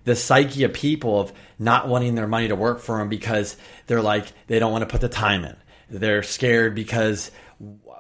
the 0.06 0.16
psyche 0.16 0.64
of 0.64 0.74
people 0.74 1.22
of 1.22 1.34
not 1.60 1.88
wanting 1.88 2.16
their 2.16 2.28
money 2.28 2.48
to 2.48 2.56
work 2.56 2.80
for 2.80 2.98
them 2.98 3.10
because 3.10 3.58
they're 3.86 4.02
like 4.02 4.26
they 4.48 4.58
don't 4.58 4.72
want 4.72 4.82
to 4.82 4.88
put 4.88 5.02
the 5.02 5.10
time 5.10 5.46
in. 5.46 5.56
They're 5.88 6.24
scared 6.24 6.74
because 6.74 7.30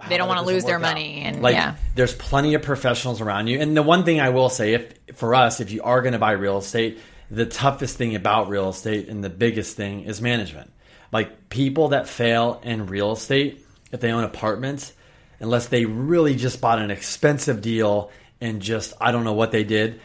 they 0.10 0.17
don't 0.17 0.27
want 0.27 0.39
to 0.39 0.45
lose 0.45 0.63
their 0.65 0.79
money 0.79 1.21
and 1.21 1.41
like 1.41 1.55
yeah. 1.55 1.75
there's 1.95 2.13
plenty 2.13 2.53
of 2.53 2.62
professionals 2.62 3.21
around 3.21 3.47
you. 3.47 3.60
And 3.60 3.75
the 3.75 3.84
one 3.84 4.03
thing 4.03 4.19
i 4.19 4.29
will 4.29 4.49
say 4.49 4.73
if 4.73 4.93
for 5.15 5.36
us 5.36 5.60
if 5.60 5.71
you 5.71 5.81
are 5.84 6.01
going 6.01 6.13
to 6.13 6.19
buy 6.19 6.31
real 6.31 6.58
estate 6.58 6.99
the 7.31 7.45
toughest 7.45 7.97
thing 7.97 8.15
about 8.15 8.49
real 8.49 8.69
estate 8.69 9.10
and 9.10 9.23
the 9.23 9.29
biggest 9.29 9.75
thing 9.75 10.01
is 10.03 10.21
management. 10.21 10.71
Like 11.12 11.49
people 11.49 11.89
that 11.89 12.08
fail 12.08 12.62
in 12.63 12.88
real 12.88 13.13
estate 13.13 13.65
if 13.91 13.99
they 13.99 14.12
own 14.12 14.23
apartments 14.23 14.93
unless 15.39 15.67
they 15.67 15.86
really 15.86 16.36
just 16.36 16.62
bought 16.62 16.79
an 16.79 16.91
expensive 16.91 17.62
deal 17.62 18.12
and 18.41 18.62
just 18.62 18.93
i 18.99 19.12
don't 19.12 19.23
know 19.23 19.34
what 19.34 19.51
they 19.51 19.63
did 19.63 19.99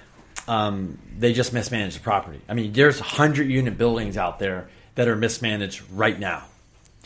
um, 0.48 0.98
they 1.18 1.32
just 1.32 1.52
mismanaged 1.52 1.96
the 1.96 2.00
property. 2.00 2.40
I 2.48 2.54
mean 2.54 2.72
there's 2.72 2.98
100 2.98 3.48
unit 3.48 3.76
buildings 3.76 4.16
out 4.16 4.38
there 4.38 4.68
that 4.94 5.06
are 5.06 5.16
mismanaged 5.16 5.82
right 5.92 6.18
now 6.18 6.44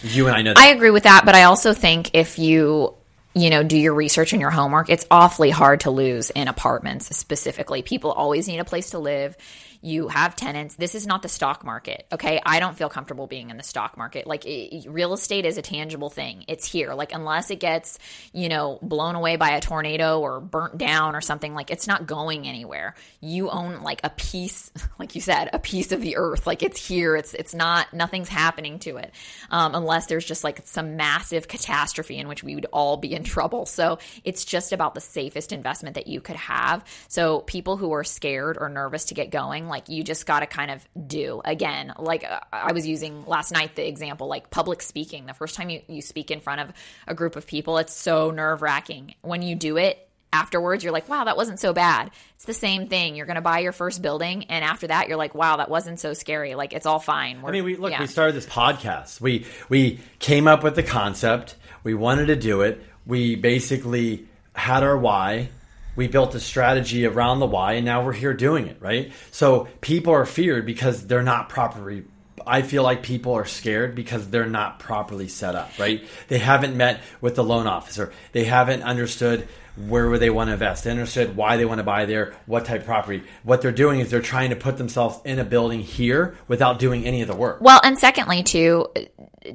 you 0.02 0.26
and 0.26 0.36
I 0.36 0.42
know. 0.42 0.54
That. 0.54 0.60
I 0.60 0.68
agree 0.68 0.90
with 0.90 1.04
that, 1.04 1.24
but 1.24 1.34
I 1.34 1.44
also 1.44 1.72
think 1.72 2.10
if 2.14 2.38
you 2.38 2.94
you 3.34 3.50
know 3.50 3.62
do 3.62 3.78
your 3.78 3.94
research 3.94 4.32
and 4.32 4.40
your 4.40 4.50
homework, 4.50 4.90
it's 4.90 5.06
awfully 5.10 5.50
hard 5.50 5.80
to 5.80 5.90
lose 5.90 6.30
in 6.30 6.48
apartments 6.48 7.16
specifically. 7.16 7.82
People 7.82 8.12
always 8.12 8.48
need 8.48 8.58
a 8.58 8.64
place 8.64 8.90
to 8.90 8.98
live 8.98 9.36
you 9.84 10.08
have 10.08 10.34
tenants. 10.34 10.76
This 10.76 10.94
is 10.94 11.06
not 11.06 11.20
the 11.20 11.28
stock 11.28 11.62
market. 11.62 12.06
Okay. 12.10 12.40
I 12.46 12.58
don't 12.58 12.74
feel 12.74 12.88
comfortable 12.88 13.26
being 13.26 13.50
in 13.50 13.58
the 13.58 13.62
stock 13.62 13.98
market. 13.98 14.26
Like 14.26 14.46
it, 14.46 14.86
real 14.88 15.12
estate 15.12 15.44
is 15.44 15.58
a 15.58 15.62
tangible 15.62 16.08
thing. 16.08 16.46
It's 16.48 16.64
here. 16.64 16.94
Like 16.94 17.12
unless 17.12 17.50
it 17.50 17.60
gets, 17.60 17.98
you 18.32 18.48
know, 18.48 18.78
blown 18.80 19.14
away 19.14 19.36
by 19.36 19.50
a 19.50 19.60
tornado 19.60 20.20
or 20.20 20.40
burnt 20.40 20.78
down 20.78 21.14
or 21.14 21.20
something, 21.20 21.52
like 21.52 21.70
it's 21.70 21.86
not 21.86 22.06
going 22.06 22.48
anywhere. 22.48 22.94
You 23.20 23.50
own 23.50 23.82
like 23.82 24.00
a 24.02 24.08
piece, 24.08 24.70
like 24.98 25.14
you 25.14 25.20
said, 25.20 25.50
a 25.52 25.58
piece 25.58 25.92
of 25.92 26.00
the 26.00 26.16
earth. 26.16 26.46
Like 26.46 26.62
it's 26.62 26.88
here. 26.88 27.14
It's, 27.14 27.34
it's 27.34 27.54
not, 27.54 27.92
nothing's 27.92 28.30
happening 28.30 28.78
to 28.80 28.96
it. 28.96 29.12
Um, 29.50 29.74
unless 29.74 30.06
there's 30.06 30.24
just 30.24 30.44
like 30.44 30.62
some 30.64 30.96
massive 30.96 31.46
catastrophe 31.46 32.16
in 32.16 32.26
which 32.26 32.42
we 32.42 32.54
would 32.54 32.66
all 32.72 32.96
be 32.96 33.12
in 33.12 33.22
trouble. 33.22 33.66
So 33.66 33.98
it's 34.24 34.46
just 34.46 34.72
about 34.72 34.94
the 34.94 35.02
safest 35.02 35.52
investment 35.52 35.96
that 35.96 36.06
you 36.06 36.22
could 36.22 36.36
have. 36.36 36.82
So 37.08 37.40
people 37.40 37.76
who 37.76 37.92
are 37.92 38.04
scared 38.04 38.56
or 38.58 38.70
nervous 38.70 39.04
to 39.06 39.14
get 39.14 39.28
going, 39.28 39.68
like 39.74 39.88
you 39.88 40.04
just 40.04 40.24
got 40.24 40.40
to 40.40 40.46
kind 40.46 40.70
of 40.70 40.86
do. 41.08 41.42
Again 41.44 41.92
like 41.98 42.24
i 42.52 42.72
was 42.72 42.86
using 42.86 43.26
last 43.26 43.50
night 43.50 43.74
the 43.74 43.86
example 43.86 44.28
like 44.28 44.48
public 44.50 44.80
speaking. 44.82 45.26
The 45.26 45.34
first 45.34 45.56
time 45.56 45.68
you, 45.68 45.82
you 45.88 46.00
speak 46.00 46.30
in 46.30 46.40
front 46.40 46.60
of 46.60 46.72
a 47.08 47.14
group 47.14 47.34
of 47.34 47.46
people 47.46 47.78
it's 47.78 47.92
so 47.92 48.30
nerve-wracking. 48.30 49.14
When 49.22 49.42
you 49.42 49.56
do 49.56 49.76
it 49.76 50.08
afterwards 50.32 50.84
you're 50.84 50.92
like 50.92 51.08
wow 51.08 51.24
that 51.24 51.36
wasn't 51.36 51.58
so 51.58 51.72
bad. 51.72 52.12
It's 52.36 52.44
the 52.44 52.54
same 52.54 52.86
thing. 52.86 53.16
You're 53.16 53.26
going 53.26 53.34
to 53.34 53.42
buy 53.42 53.58
your 53.58 53.72
first 53.72 54.00
building 54.00 54.44
and 54.44 54.64
after 54.64 54.86
that 54.86 55.08
you're 55.08 55.16
like 55.16 55.34
wow 55.34 55.56
that 55.56 55.68
wasn't 55.68 55.98
so 55.98 56.14
scary. 56.14 56.54
Like 56.54 56.72
it's 56.72 56.86
all 56.86 57.00
fine. 57.00 57.42
We're, 57.42 57.48
i 57.48 57.52
mean 57.52 57.64
we 57.64 57.74
look 57.76 57.90
yeah. 57.90 58.00
we 58.00 58.06
started 58.06 58.36
this 58.36 58.46
podcast. 58.46 59.20
We 59.20 59.44
we 59.68 59.98
came 60.20 60.46
up 60.46 60.62
with 60.62 60.76
the 60.76 60.84
concept. 60.84 61.56
We 61.82 61.94
wanted 61.94 62.26
to 62.26 62.36
do 62.36 62.60
it. 62.60 62.80
We 63.06 63.34
basically 63.34 64.28
had 64.54 64.84
our 64.84 64.96
why. 64.96 65.48
We 65.96 66.08
built 66.08 66.34
a 66.34 66.40
strategy 66.40 67.06
around 67.06 67.40
the 67.40 67.46
why, 67.46 67.74
and 67.74 67.84
now 67.84 68.04
we're 68.04 68.12
here 68.12 68.34
doing 68.34 68.66
it, 68.66 68.76
right? 68.80 69.12
So 69.30 69.68
people 69.80 70.12
are 70.12 70.26
feared 70.26 70.66
because 70.66 71.06
they're 71.06 71.22
not 71.22 71.48
properly. 71.48 72.04
I 72.46 72.62
feel 72.62 72.82
like 72.82 73.02
people 73.02 73.32
are 73.34 73.46
scared 73.46 73.94
because 73.94 74.28
they're 74.28 74.46
not 74.46 74.78
properly 74.78 75.28
set 75.28 75.54
up, 75.54 75.70
right? 75.78 76.04
They 76.28 76.38
haven't 76.38 76.76
met 76.76 77.00
with 77.20 77.36
the 77.36 77.44
loan 77.44 77.66
officer. 77.66 78.12
They 78.32 78.44
haven't 78.44 78.82
understood 78.82 79.48
where 79.76 80.18
they 80.18 80.30
want 80.30 80.48
to 80.48 80.52
invest. 80.52 80.84
They 80.84 80.90
understood 80.90 81.36
why 81.36 81.56
they 81.56 81.64
want 81.64 81.78
to 81.78 81.84
buy 81.84 82.04
there, 82.06 82.34
what 82.46 82.64
type 82.64 82.80
of 82.80 82.86
property. 82.86 83.22
What 83.42 83.60
they're 83.62 83.72
doing 83.72 84.00
is 84.00 84.10
they're 84.10 84.20
trying 84.20 84.50
to 84.50 84.56
put 84.56 84.76
themselves 84.76 85.18
in 85.24 85.38
a 85.38 85.44
building 85.44 85.80
here 85.80 86.36
without 86.46 86.78
doing 86.78 87.06
any 87.06 87.22
of 87.22 87.28
the 87.28 87.34
work. 87.34 87.60
Well, 87.60 87.80
and 87.82 87.98
secondly, 87.98 88.42
too, 88.42 88.86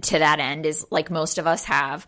to 0.01 0.19
that 0.19 0.39
end, 0.39 0.65
is 0.65 0.85
like 0.89 1.09
most 1.09 1.37
of 1.37 1.47
us 1.47 1.63
have 1.65 2.05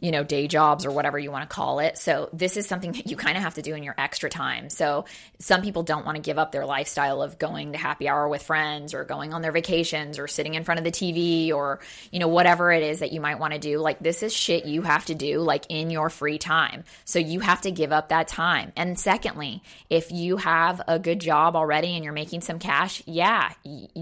you 0.00 0.10
know, 0.10 0.24
day 0.24 0.48
jobs 0.48 0.86
or 0.86 0.90
whatever 0.90 1.18
you 1.18 1.30
want 1.30 1.48
to 1.48 1.54
call 1.54 1.78
it. 1.78 1.98
So 1.98 2.30
this 2.32 2.56
is 2.56 2.66
something 2.66 2.92
that 2.92 3.06
you 3.06 3.16
kind 3.16 3.36
of 3.36 3.42
have 3.42 3.54
to 3.54 3.62
do 3.62 3.74
in 3.74 3.82
your 3.82 3.94
extra 3.98 4.30
time. 4.30 4.70
So 4.70 5.04
some 5.38 5.60
people 5.62 5.82
don't 5.82 6.06
want 6.06 6.16
to 6.16 6.22
give 6.22 6.38
up 6.38 6.52
their 6.52 6.64
lifestyle 6.64 7.22
of 7.22 7.38
going 7.38 7.72
to 7.72 7.78
happy 7.78 8.08
hour 8.08 8.28
with 8.28 8.42
friends 8.42 8.94
or 8.94 9.04
going 9.04 9.34
on 9.34 9.42
their 9.42 9.52
vacations 9.52 10.18
or 10.18 10.26
sitting 10.26 10.54
in 10.54 10.64
front 10.64 10.78
of 10.78 10.84
the 10.84 10.90
TV 10.90 11.52
or, 11.52 11.80
you 12.10 12.18
know, 12.18 12.28
whatever 12.28 12.72
it 12.72 12.82
is 12.82 13.00
that 13.00 13.12
you 13.12 13.20
might 13.20 13.38
want 13.38 13.52
to 13.52 13.58
do. 13.58 13.78
Like 13.78 13.98
this 13.98 14.22
is 14.22 14.34
shit 14.34 14.64
you 14.64 14.82
have 14.82 15.04
to 15.06 15.14
do 15.14 15.40
like 15.40 15.66
in 15.68 15.90
your 15.90 16.08
free 16.08 16.38
time. 16.38 16.84
So 17.04 17.18
you 17.18 17.40
have 17.40 17.60
to 17.62 17.70
give 17.70 17.92
up 17.92 18.08
that 18.08 18.26
time. 18.26 18.72
And 18.76 18.98
secondly, 18.98 19.62
if 19.90 20.10
you 20.10 20.38
have 20.38 20.80
a 20.88 20.98
good 20.98 21.20
job 21.20 21.56
already 21.56 21.94
and 21.94 22.04
you're 22.04 22.14
making 22.14 22.40
some 22.40 22.58
cash, 22.58 23.02
yeah, 23.06 23.52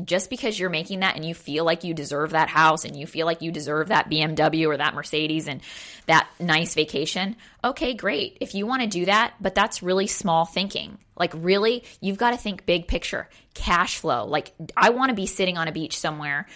just 0.05 0.31
because 0.31 0.59
you're 0.59 0.71
making 0.71 1.01
that 1.01 1.17
and 1.17 1.25
you 1.25 1.35
feel 1.35 1.65
like 1.65 1.83
you 1.83 1.93
deserve 1.93 2.31
that 2.31 2.49
house 2.49 2.85
and 2.85 2.95
you 2.95 3.07
feel 3.07 3.27
like 3.27 3.43
you 3.43 3.51
deserve 3.51 3.89
that 3.89 4.09
BMW 4.09 4.69
or 4.69 4.77
that 4.77 4.95
Mercedes 4.95 5.49
and 5.49 5.61
that 6.07 6.29
nice 6.41 6.75
vacation, 6.75 7.37
okay, 7.65 7.95
great. 7.95 8.39
If 8.41 8.55
you 8.55 8.67
want 8.67 8.83
to 8.83 8.89
do 8.89 9.05
that, 9.07 9.35
but 9.41 9.55
that's 9.55 9.83
really 9.83 10.07
small 10.07 10.45
thinking. 10.45 10.99
Like, 11.17 11.33
really, 11.35 11.85
you've 12.01 12.19
got 12.19 12.31
to 12.31 12.37
think 12.37 12.67
big 12.67 12.87
picture, 12.87 13.29
cash 13.55 13.99
flow. 13.99 14.27
Like, 14.27 14.53
I 14.77 14.91
want 14.91 15.11
to 15.11 15.17
be 15.17 15.27
sitting 15.27 15.59
on 15.59 15.69
a 15.69 15.73
beach 15.73 15.99
somewhere 15.99 16.47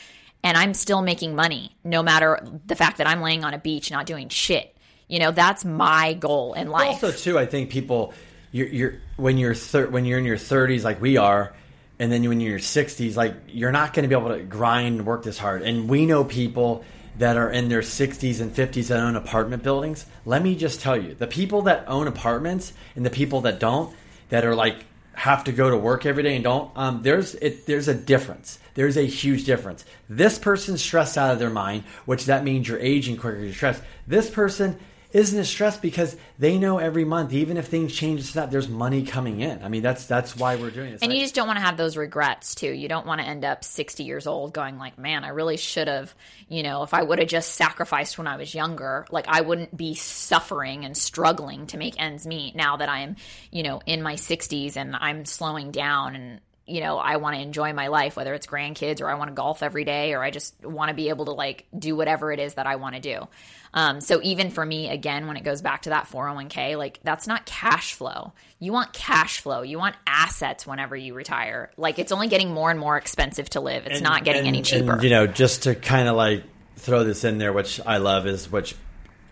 and 0.45 0.57
I'm 0.57 0.75
still 0.75 1.03
making 1.03 1.35
money, 1.35 1.77
no 1.85 2.03
matter 2.03 2.41
the 2.67 2.75
fact 2.75 2.99
that 2.99 3.07
I'm 3.07 3.21
laying 3.21 3.45
on 3.45 3.55
a 3.55 3.59
beach 3.59 3.91
not 3.91 4.07
doing 4.07 4.29
shit. 4.29 4.77
You 5.09 5.19
know, 5.19 5.31
that's 5.31 5.65
my 5.65 6.15
goal 6.15 6.55
in 6.55 6.69
life. 6.69 7.05
Also, 7.05 7.13
too, 7.13 7.39
I 7.39 7.47
think 7.47 7.71
people, 7.71 8.15
you're, 8.51 8.69
you're 8.69 8.95
when 9.17 9.39
you're 9.39 9.55
thir- 9.55 9.89
when 9.89 10.05
you're 10.05 10.19
in 10.19 10.25
your 10.25 10.37
30s, 10.37 10.85
like 10.85 11.01
we 11.01 11.17
are, 11.17 11.55
and 11.99 12.11
then 12.11 12.27
when 12.29 12.41
you're 12.41 12.55
in 12.55 12.59
your 12.59 12.59
60s, 12.59 13.15
like 13.15 13.35
you're 13.49 13.73
not 13.73 13.95
going 13.95 14.03
to 14.05 14.09
be 14.09 14.19
able 14.19 14.35
to 14.37 14.43
grind 14.43 14.99
and 14.99 15.07
work 15.07 15.23
this 15.23 15.39
hard. 15.39 15.63
And 15.63 15.89
we 15.89 16.07
know 16.07 16.25
people 16.25 16.85
that 17.19 17.37
are 17.37 17.51
in 17.51 17.69
their 17.69 17.81
60s 17.81 18.41
and 18.41 18.55
50s 18.55 18.89
that 18.89 19.01
own 19.01 19.17
apartment 19.17 19.63
buildings, 19.63 20.07
let 20.25 20.43
me 20.43 20.55
just 20.55 20.81
tell 20.81 20.97
you 20.97 21.15
the 21.15 21.27
people 21.27 21.63
that 21.63 21.85
own 21.87 22.07
apartments 22.07 22.73
and 22.97 23.05
the 23.05 23.11
people 23.11 23.43
that 23.43 23.59
don't, 23.59 23.95
that 24.31 24.45
are 24.45 24.55
like 24.55 24.85
have 25.15 25.45
to 25.45 25.53
go 25.53 25.69
to 25.71 25.77
work 25.77 26.07
every 26.07 26.23
day 26.23 26.35
and 26.35 26.45
don't, 26.45 26.71
um, 26.75 27.03
there's 27.03 27.35
it, 27.37 27.67
there's 27.67 27.89
a 27.89 27.95
difference. 27.95 28.59
There's 28.75 28.97
a 28.97 29.03
huge 29.03 29.45
difference. 29.45 29.85
This 30.09 30.39
person's 30.39 30.83
stressed 30.83 31.19
out 31.19 31.33
of 31.33 31.39
their 31.39 31.51
mind, 31.51 31.85
which 32.07 32.25
that 32.27 32.45
means 32.45 32.67
you're 32.67 32.79
aging 32.79 33.19
quicker, 33.19 33.41
you're 33.41 33.53
stressed. 33.53 33.83
This 34.07 34.31
person 34.31 34.79
isn't 35.13 35.39
as 35.39 35.49
stressed 35.49 35.83
because 35.83 36.17
they 36.39 36.59
know 36.59 36.79
every 36.79 37.05
month, 37.05 37.33
even 37.33 37.57
if 37.57 37.67
things 37.67 37.95
change, 37.95 38.33
that 38.33 38.51
there's 38.51 38.69
money 38.69 39.05
coming 39.05 39.41
in. 39.41 39.63
I 39.63 39.69
mean, 39.69 39.83
that's 39.83 40.07
that's 40.07 40.37
why 40.37 40.57
we're 40.57 40.71
doing 40.71 40.93
this. 40.93 41.03
And 41.03 41.11
like, 41.11 41.19
you 41.19 41.25
just 41.25 41.35
don't 41.35 41.47
want 41.47 41.59
to 41.59 41.65
have 41.65 41.77
those 41.77 41.97
regrets 41.97 42.55
too. 42.55 42.71
You 42.71 42.89
don't 42.89 43.07
want 43.07 43.21
to 43.21 43.27
end 43.27 43.45
up 43.45 43.65
60 43.65 44.05
years 44.05 44.27
old 44.27 44.53
going 44.53 44.79
like, 44.79 44.99
man, 44.99 45.25
I 45.25 45.29
really 45.29 45.57
should 45.57 45.89
have, 45.89 46.15
you 46.49 46.63
know, 46.63 46.83
if 46.83 46.95
I 46.95 47.03
would 47.03 47.19
have 47.19 47.29
just 47.29 47.55
sacrificed 47.55 48.19
when 48.19 48.27
I 48.27 48.37
was 48.37 48.55
younger, 48.55 49.07
like 49.11 49.27
I 49.29 49.43
wouldn't 49.43 49.77
be 49.77 49.95
suffering 49.95 50.85
and 50.85 50.97
struggling 50.97 51.67
to 51.69 51.77
make 51.77 52.01
ends 52.01 52.27
meet 52.27 52.57
now 52.57 52.77
that 52.79 52.89
I'm, 52.89 53.17
you 53.51 53.63
know, 53.63 53.81
in 53.87 54.03
my 54.03 54.15
60s 54.15 54.77
and 54.77 54.97
I'm 54.97 55.25
slowing 55.25 55.71
down 55.71 56.17
and 56.17 56.41
you 56.73 56.81
know, 56.81 56.97
I 56.97 57.17
want 57.17 57.37
to 57.37 57.43
enjoy 57.43 57.75
my 57.75 57.89
life, 57.89 58.17
whether 58.17 58.33
it's 58.33 58.47
grandkids 58.47 59.03
or 59.03 59.11
I 59.11 59.15
want 59.15 59.29
to 59.29 59.35
golf 59.35 59.63
every 59.63 59.85
day 59.85 60.15
or 60.15 60.23
I 60.23 60.31
just 60.31 60.65
want 60.65 60.89
to 60.89 60.95
be 60.95 61.11
able 61.11 61.27
to 61.27 61.33
like 61.33 61.67
do 61.79 61.95
whatever 61.95 62.33
it 62.33 62.41
is 62.41 62.55
that 62.55 62.67
I 62.67 62.77
want 62.77 62.95
to 62.95 63.01
do. 63.01 63.29
Um, 63.75 64.01
so 64.01 64.21
even 64.23 64.49
for 64.49 64.65
me, 64.65 64.89
again, 64.89 65.27
when 65.27 65.37
it 65.37 65.45
goes 65.45 65.61
back 65.61 65.83
to 65.83 65.91
that 65.91 66.07
401k, 66.07 66.79
like 66.79 67.01
that's 67.03 67.27
not 67.27 67.45
cash 67.45 67.93
flow. 67.93 68.33
You 68.59 68.73
want 68.73 68.95
cash 68.95 69.41
flow. 69.41 69.61
You 69.61 69.77
want 69.77 69.97
assets 70.07 70.67
whenever 70.67 70.97
you 70.97 71.13
retire. 71.13 71.71
Like 71.77 71.99
it's 71.99 72.11
only 72.11 72.29
getting 72.29 72.55
more 72.55 72.71
and 72.71 72.81
more 72.81 72.97
expensive 72.97 73.51
to 73.51 73.61
live. 73.61 73.85
It's 73.85 73.97
and, 73.97 74.05
not 74.05 74.25
getting 74.25 74.41
and, 74.41 74.49
any 74.49 74.63
cheaper. 74.63 74.95
And, 74.95 75.03
you 75.03 75.11
know, 75.11 75.27
just 75.27 75.65
to 75.65 75.75
kind 75.75 76.09
of 76.09 76.17
like 76.17 76.43
throw 76.77 77.05
this 77.05 77.23
in 77.23 77.37
there, 77.37 77.53
which 77.53 77.83
I 77.85 77.99
love 77.99 78.27
is 78.27 78.51
which 78.51 78.75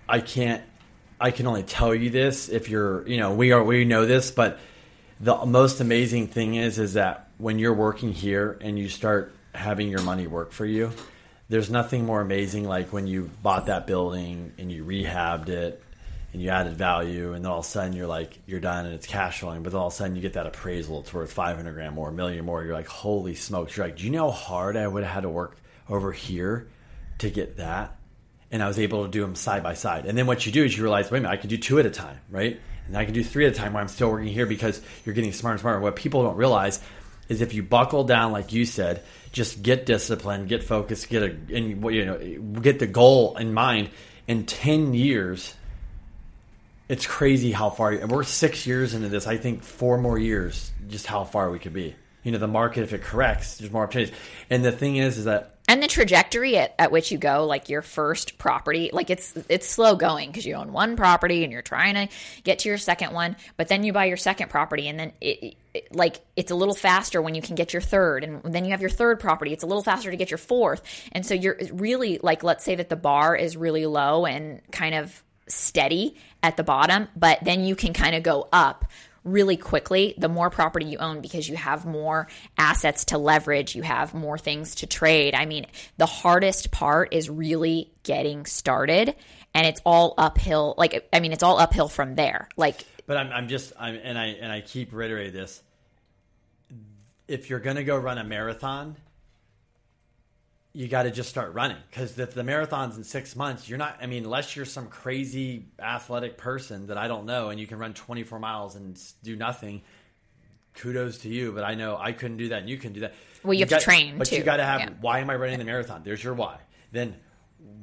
I 0.07 0.21
can't, 0.21 0.63
I 1.19 1.31
can 1.31 1.47
only 1.47 1.63
tell 1.63 1.95
you 1.95 2.11
this 2.11 2.51
if 2.51 2.69
you're, 2.69 3.09
you 3.09 3.17
know, 3.17 3.33
we 3.33 3.53
are, 3.53 3.65
we 3.65 3.87
know 3.87 4.05
this, 4.05 4.31
but 4.31 4.59
the 5.21 5.45
most 5.45 5.81
amazing 5.81 6.29
thing 6.29 6.55
is, 6.55 6.79
is 6.79 6.95
that 6.95 7.29
when 7.39 7.59
you're 7.59 7.75
working 7.75 8.13
here 8.13 8.59
and 8.61 8.79
you 8.79 8.89
start 8.89 9.35
having 9.55 9.89
your 9.89 10.03
money 10.03 10.27
work 10.27 10.53
for 10.53 10.65
you, 10.65 10.93
there's 11.51 11.69
nothing 11.69 12.07
more 12.07 12.21
amazing 12.21 12.65
like 12.65 12.93
when 12.93 13.07
you 13.07 13.31
bought 13.43 13.67
that 13.67 13.87
building 13.87 14.53
and 14.57 14.73
you 14.73 14.85
rehabbed 14.85 15.49
it 15.49 15.83
and 16.33 16.41
you 16.41 16.49
added 16.49 16.75
value 16.75 17.33
and 17.33 17.45
then 17.45 17.51
all 17.51 17.59
of 17.59 17.65
a 17.65 17.69
sudden 17.69 17.93
you're 17.93 18.07
like 18.07 18.39
you're 18.47 18.61
done 18.61 18.87
and 18.87 18.95
it's 18.95 19.07
cash 19.07 19.41
flowing 19.41 19.65
but 19.65 19.73
then 19.73 19.81
all 19.81 19.89
of 19.89 19.93
a 19.93 19.97
sudden 19.97 20.15
you 20.15 20.23
get 20.23 20.35
that 20.35 20.47
appraisal 20.47 21.01
it's 21.01 21.13
worth 21.13 21.33
500 21.33 21.73
grand 21.73 21.93
more 21.93 22.11
a 22.11 22.13
million 22.13 22.45
more 22.45 22.63
you're 22.63 22.73
like 22.73 22.87
holy 22.87 23.35
smokes. 23.35 23.77
You're 23.77 23.87
like 23.87 23.97
do 23.97 24.05
you 24.05 24.11
know 24.11 24.31
how 24.31 24.37
hard 24.37 24.77
i 24.77 24.87
would 24.87 25.03
have 25.03 25.13
had 25.13 25.21
to 25.23 25.29
work 25.29 25.57
over 25.89 26.13
here 26.13 26.69
to 27.19 27.31
get 27.31 27.57
that? 27.57 27.97
And 28.53 28.63
i 28.63 28.69
was 28.69 28.79
able 28.79 29.05
to 29.05 29.11
do 29.11 29.21
them 29.21 29.35
side 29.35 29.65
by 29.65 29.75
side. 29.75 30.07
And 30.07 30.17
then 30.17 30.27
what 30.27 30.47
you 30.47 30.53
do 30.53 30.65
is 30.65 30.77
you 30.77 30.85
realize 30.85 31.11
wait 31.11 31.19
a 31.19 31.23
minute 31.23 31.35
i 31.35 31.37
can 31.37 31.51
do 31.51 31.59
two 31.59 31.81
at 31.81 31.87
a 31.87 31.91
time 31.91 32.21
right 32.31 32.61
and 32.87 32.97
i 32.97 33.05
can 33.05 33.15
do 33.15 33.23
three 33.23 33.47
at 33.47 33.53
a 33.53 33.55
time 33.55 33.73
while 33.73 33.83
i'm 33.83 33.89
still 33.89 34.11
working 34.11 34.29
here 34.29 34.47
because 34.47 34.81
you're 35.05 35.15
getting 35.15 35.33
smarter 35.33 35.55
and 35.55 35.61
smarter 35.61 35.81
what 35.81 35.97
people 35.97 36.23
don't 36.23 36.37
realize 36.37 36.81
is 37.29 37.41
if 37.41 37.55
you 37.55 37.63
buckle 37.63 38.05
down 38.05 38.33
like 38.33 38.53
you 38.53 38.65
said 38.65 39.03
just 39.33 39.63
get 39.63 39.87
disciplined, 39.87 40.49
get 40.49 40.65
focused, 40.65 41.09
get 41.09 41.23
a 41.23 41.27
and 41.27 41.85
you 41.93 42.05
know 42.05 42.19
get 42.61 42.79
the 42.79 42.87
goal 42.87 43.37
in 43.37 43.55
mind. 43.55 43.91
In 44.27 44.47
ten 44.47 44.95
years, 44.95 45.55
it's 46.89 47.07
crazy 47.07 47.53
how 47.53 47.71
far. 47.71 47.93
And 47.93 48.11
we're 48.11 48.25
six 48.25 48.67
years 48.67 48.95
into 48.95 49.09
this. 49.09 49.27
I 49.27 49.37
think 49.37 49.63
four 49.63 49.99
more 49.99 50.19
years, 50.19 50.71
just 50.89 51.07
how 51.07 51.25
far 51.25 51.51
we 51.51 51.59
could 51.59 51.73
be. 51.73 51.95
You 52.23 52.33
know, 52.33 52.39
the 52.39 52.49
market 52.49 52.83
if 52.83 52.93
it 52.93 53.03
corrects, 53.03 53.59
there's 53.59 53.73
more 53.73 53.85
opportunities. 53.85 54.15
And 54.51 54.65
the 54.65 54.73
thing 54.73 54.97
is, 54.97 55.17
is 55.17 55.25
that 55.25 55.60
and 55.71 55.81
the 55.81 55.87
trajectory 55.87 56.57
at, 56.57 56.75
at 56.81 56.91
which 56.91 57.13
you 57.13 57.19
go 57.19 57.47
like 57.47 57.69
your 57.69 57.81
first 57.81 58.39
property 58.39 58.91
like 58.93 59.09
it's 59.09 59.35
it's 59.49 59.69
slow 59.69 59.95
going 59.95 60.29
because 60.29 60.45
you 60.45 60.55
own 60.55 60.73
one 60.73 60.97
property 60.97 61.45
and 61.45 61.53
you're 61.53 61.63
trying 61.63 61.95
to 61.95 62.09
get 62.43 62.59
to 62.59 62.69
your 62.69 62.77
second 62.79 63.13
one 63.13 63.37
but 63.57 63.69
then 63.69 63.85
you 63.85 63.93
buy 63.93 64.07
your 64.07 64.17
second 64.17 64.51
property 64.51 64.89
and 64.89 64.99
then 64.99 65.13
it, 65.21 65.57
it, 65.73 65.95
like 65.95 66.21
it's 66.35 66.51
a 66.51 66.57
little 66.57 66.75
faster 66.75 67.23
when 67.23 67.37
you 67.37 67.43
can 67.43 67.55
get 67.55 67.73
your 67.73 67.83
third. 67.83 68.25
And 68.25 68.43
then 68.43 68.65
you 68.65 68.73
have 68.73 68.81
your 68.81 68.91
third 68.91 69.21
property. 69.21 69.53
It's 69.53 69.63
a 69.63 69.67
little 69.69 69.85
faster 69.85 70.11
to 70.11 70.17
get 70.17 70.29
your 70.29 70.39
fourth. 70.39 70.83
And 71.13 71.25
so 71.25 71.33
you're 71.35 71.57
really 71.73 72.19
like 72.21 72.43
let's 72.43 72.65
say 72.65 72.75
that 72.75 72.89
the 72.89 72.97
bar 72.97 73.37
is 73.37 73.57
really 73.57 73.87
low 73.87 74.27
and 74.27 74.61
kind 74.73 74.97
of 74.97 75.23
steady 75.47 76.17
at 76.43 76.57
the 76.57 76.63
bottom 76.63 77.09
but 77.17 77.39
then 77.43 77.65
you 77.65 77.75
can 77.75 77.93
kind 77.93 78.15
of 78.15 78.23
go 78.23 78.49
up 78.53 78.85
really 79.25 79.57
quickly 79.57 80.15
the 80.19 80.29
more 80.29 80.51
property 80.51 80.87
you 80.87 80.99
own 80.99 81.21
because 81.21 81.49
you 81.49 81.57
have 81.57 81.85
more 81.85 82.29
assets 82.57 83.07
to 83.07 83.19
leverage, 83.19 83.75
you 83.75 83.83
have 83.83 84.15
more 84.15 84.39
things 84.39 84.77
to 84.77 84.87
trade. 84.87 85.35
I 85.35 85.47
mean, 85.47 85.67
the 85.99 86.07
hardest 86.07 86.71
part 86.71 87.13
is 87.13 87.29
really 87.29 87.91
getting 88.03 88.47
started 88.47 89.15
and 89.55 89.67
it's 89.67 89.81
all 89.85 90.15
uphill. 90.17 90.75
Like, 90.79 91.09
I 91.13 91.21
mean, 91.21 91.33
it's 91.33 91.43
all 91.43 91.59
uphill 91.59 91.89
from 91.89 92.15
there. 92.15 92.49
Like, 92.57 92.85
but 93.07 93.17
I'm, 93.17 93.33
I'm 93.33 93.49
just, 93.49 93.73
I'm, 93.79 93.99
and 94.03 94.19
I, 94.19 94.27
and 94.27 94.53
I 94.53 94.61
keep 94.61 94.93
reiterating 94.93 95.33
this. 95.33 95.63
If 97.29 97.51
you're 97.51 97.61
going 97.61 97.77
to 97.77 97.85
go 97.85 97.97
run 97.97 98.19
a 98.19 98.25
marathon, 98.25 98.97
you 100.73 100.87
got 100.87 101.03
to 101.03 101.11
just 101.11 101.29
start 101.29 101.53
running 101.53 101.79
because 101.91 102.17
if 102.19 102.33
the 102.33 102.45
marathon's 102.45 102.97
in 102.97 103.03
six 103.03 103.35
months, 103.35 103.69
you're 103.69 103.79
not. 103.79 103.99
I 104.01 104.07
mean, 104.07 104.25
unless 104.25 104.55
you're 104.55 104.65
some 104.65 104.87
crazy 104.87 105.67
athletic 105.81 106.39
person 106.39 106.87
that 106.87 106.97
I 106.97 107.09
don't 107.09 107.27
know, 107.27 107.49
and 107.51 107.59
you 107.59 107.67
can 107.67 107.79
run 107.79 107.93
24 107.93 108.39
miles 108.39 108.77
and 108.77 109.01
do 109.23 109.37
nothing. 109.37 109.83
Kudos 110.75 111.19
to 111.19 111.29
you, 111.29 111.51
but 111.51 111.65
I 111.65 111.75
know 111.75 111.97
I 111.99 112.13
couldn't 112.13 112.37
do 112.37 112.51
that, 112.51 112.61
and 112.61 112.71
you 112.71 112.79
can 112.79 112.93
do 112.93 113.01
that. 113.01 113.15
Well, 113.43 113.55
you, 113.55 113.59
you 113.59 113.65
have 113.65 113.71
got, 113.71 113.79
to 113.81 113.85
train, 113.85 114.17
but 114.17 114.29
too. 114.29 114.37
you 114.37 114.45
got 114.45 114.59
to 114.59 114.65
have. 114.65 114.81
Yeah. 114.81 114.91
Why 115.01 115.19
am 115.19 115.29
I 115.29 115.35
running 115.35 115.59
the 115.59 115.65
marathon? 115.65 116.03
There's 116.05 116.23
your 116.23 116.35
why. 116.35 116.59
Then, 116.93 117.17